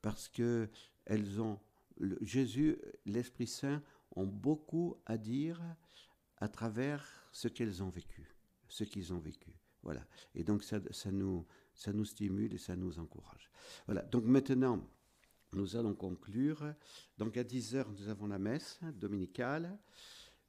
parce 0.02 0.28
que 0.28 0.68
elles 1.06 1.40
ont, 1.40 1.58
Jésus, 2.20 2.78
l'Esprit 3.06 3.46
Saint 3.46 3.82
ont 4.16 4.26
beaucoup 4.26 4.96
à 5.06 5.18
dire 5.18 5.60
à 6.36 6.48
travers 6.48 7.06
ce 7.32 7.48
qu'elles 7.48 7.82
ont 7.82 7.90
vécu 7.90 8.34
ce 8.70 8.84
qu'ils 8.84 9.12
ont 9.12 9.18
vécu. 9.18 9.52
Voilà. 9.82 10.06
Et 10.34 10.44
donc 10.44 10.62
ça, 10.62 10.80
ça, 10.90 11.10
nous, 11.10 11.46
ça 11.74 11.92
nous 11.92 12.04
stimule 12.04 12.54
et 12.54 12.58
ça 12.58 12.76
nous 12.76 12.98
encourage. 12.98 13.50
Voilà. 13.86 14.02
Donc 14.02 14.24
maintenant, 14.24 14.86
nous 15.52 15.76
allons 15.76 15.94
conclure. 15.94 16.74
Donc 17.18 17.36
à 17.36 17.42
10h, 17.42 17.86
nous 17.90 18.08
avons 18.08 18.26
la 18.26 18.38
messe 18.38 18.80
dominicale. 18.94 19.78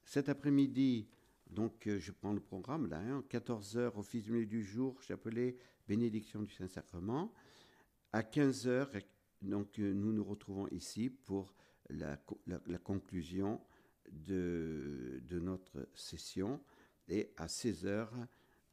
Cet 0.04 0.28
après-midi, 0.28 1.08
donc 1.50 1.86
euh, 1.86 1.98
je 1.98 2.12
prends 2.12 2.32
le 2.32 2.40
programme 2.40 2.88
là, 2.88 3.00
14h, 3.30 3.78
hein, 3.78 3.92
office 3.96 4.24
du 4.24 4.32
milieu 4.32 4.46
du 4.46 4.62
jour, 4.62 5.00
chapelet, 5.02 5.56
bénédiction 5.86 6.42
du 6.42 6.52
Saint-Sacrement. 6.52 7.32
À 8.12 8.22
15h, 8.22 9.02
donc 9.42 9.78
euh, 9.78 9.92
nous 9.92 10.12
nous 10.12 10.24
retrouvons 10.24 10.68
ici 10.68 11.08
pour 11.08 11.54
la, 11.90 12.18
la, 12.46 12.78
conclusion 12.78 13.60
de, 14.10 15.20
de, 15.28 15.38
notre 15.40 15.88
session 15.94 16.60
et 17.08 17.32
à 17.36 17.48
16 17.48 17.86
heures, 17.86 18.14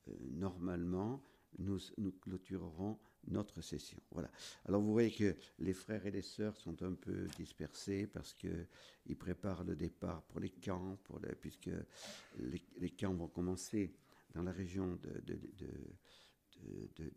euh, 0.07 0.11
normalement, 0.31 1.21
nous, 1.57 1.79
nous 1.97 2.11
clôturerons 2.11 2.99
notre 3.27 3.61
session. 3.61 3.99
Voilà. 4.11 4.29
Alors 4.65 4.81
vous 4.81 4.93
voyez 4.93 5.11
que 5.11 5.35
les 5.59 5.73
frères 5.73 6.05
et 6.05 6.11
les 6.11 6.21
sœurs 6.21 6.55
sont 6.57 6.81
un 6.83 6.93
peu 6.93 7.27
dispersés 7.37 8.07
parce 8.07 8.33
qu'ils 8.33 9.17
préparent 9.17 9.63
le 9.63 9.75
départ 9.75 10.23
pour 10.23 10.39
les 10.39 10.49
camps, 10.49 10.97
pour 11.03 11.19
puisque 11.41 11.69
les, 12.37 12.89
camps 12.91 13.13
vont 13.13 13.27
commencer 13.27 13.93
dans 14.33 14.43
la 14.43 14.51
région 14.51 14.97
de, 15.03 15.35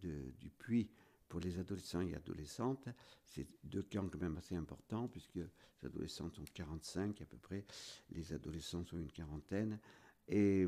de, 0.02 0.32
du 0.38 0.50
Puy 0.50 0.90
pour 1.32 1.40
les 1.40 1.58
adolescents 1.58 2.02
et 2.02 2.14
adolescentes. 2.14 2.90
C'est 3.24 3.46
deux 3.64 3.84
camps 3.84 4.06
quand 4.06 4.20
même 4.20 4.36
assez 4.36 4.54
importants 4.54 5.08
puisque 5.08 5.36
les 5.36 5.86
adolescents 5.86 6.28
sont 6.28 6.44
45 6.52 7.22
à 7.22 7.24
peu 7.24 7.38
près, 7.38 7.64
les 8.10 8.34
adolescents 8.34 8.84
sont 8.84 8.98
une 8.98 9.10
quarantaine. 9.10 9.80
Et, 10.28 10.66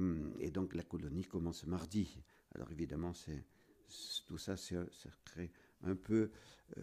donc 0.50 0.74
la 0.74 0.82
colonie 0.82 1.24
commence 1.24 1.66
mardi. 1.66 2.18
Alors 2.54 2.72
évidemment, 2.72 3.12
c'est, 3.12 3.44
tout 4.26 4.38
ça, 4.38 4.56
ça 4.56 4.86
crée 5.26 5.52
un 5.82 5.96
peu, 5.96 6.30
euh, 6.78 6.82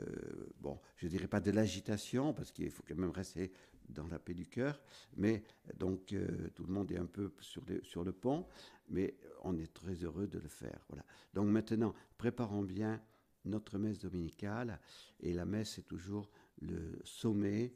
bon, 0.60 0.80
je 0.98 1.08
dirais 1.08 1.28
pas 1.28 1.39
de 1.39 1.50
l'agitation, 1.50 2.36
parce 2.36 2.52
qu'il 2.52 2.70
faut 2.70 2.84
quand 2.88 2.96
même 2.96 3.10
rester 3.10 3.52
dans 3.89 4.08
la 4.08 4.20
paix 4.20 4.36
du 4.36 4.46
cœur, 4.46 4.80
mais 5.17 5.44
donc 5.80 6.13
euh, 6.13 6.50
tout 6.54 6.65
le 6.65 6.72
monde 6.72 6.91
est 6.91 7.00
un 7.00 7.08
peu 7.08 7.34
sur 7.82 8.04
le 8.04 8.12
pont, 8.12 8.46
mais 8.89 9.15
on 9.41 9.58
est 9.58 9.74
très 9.74 9.96
heureux 9.96 10.28
de 10.28 10.38
le 10.38 10.48
faire. 10.48 10.86
Voilà. 10.88 11.04
Donc 11.34 11.48
maintenant, 11.48 11.96
préparons 12.20 12.62
bien 12.62 13.02
notre 13.45 13.77
messe 13.77 13.99
dominicale, 13.99 14.80
et 15.19 15.34
la 15.34 15.45
messe 15.45 15.77
est 15.77 15.88
toujours 15.88 16.30
le 16.62 16.99
sommet 17.04 17.73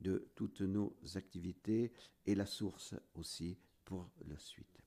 de 0.00 0.28
toutes 0.34 0.60
nos 0.60 0.94
activités 1.14 1.92
et 2.26 2.34
la 2.34 2.46
source 2.46 2.94
aussi 3.14 3.58
pour 3.84 4.10
la 4.28 4.38
suite. 4.38 4.85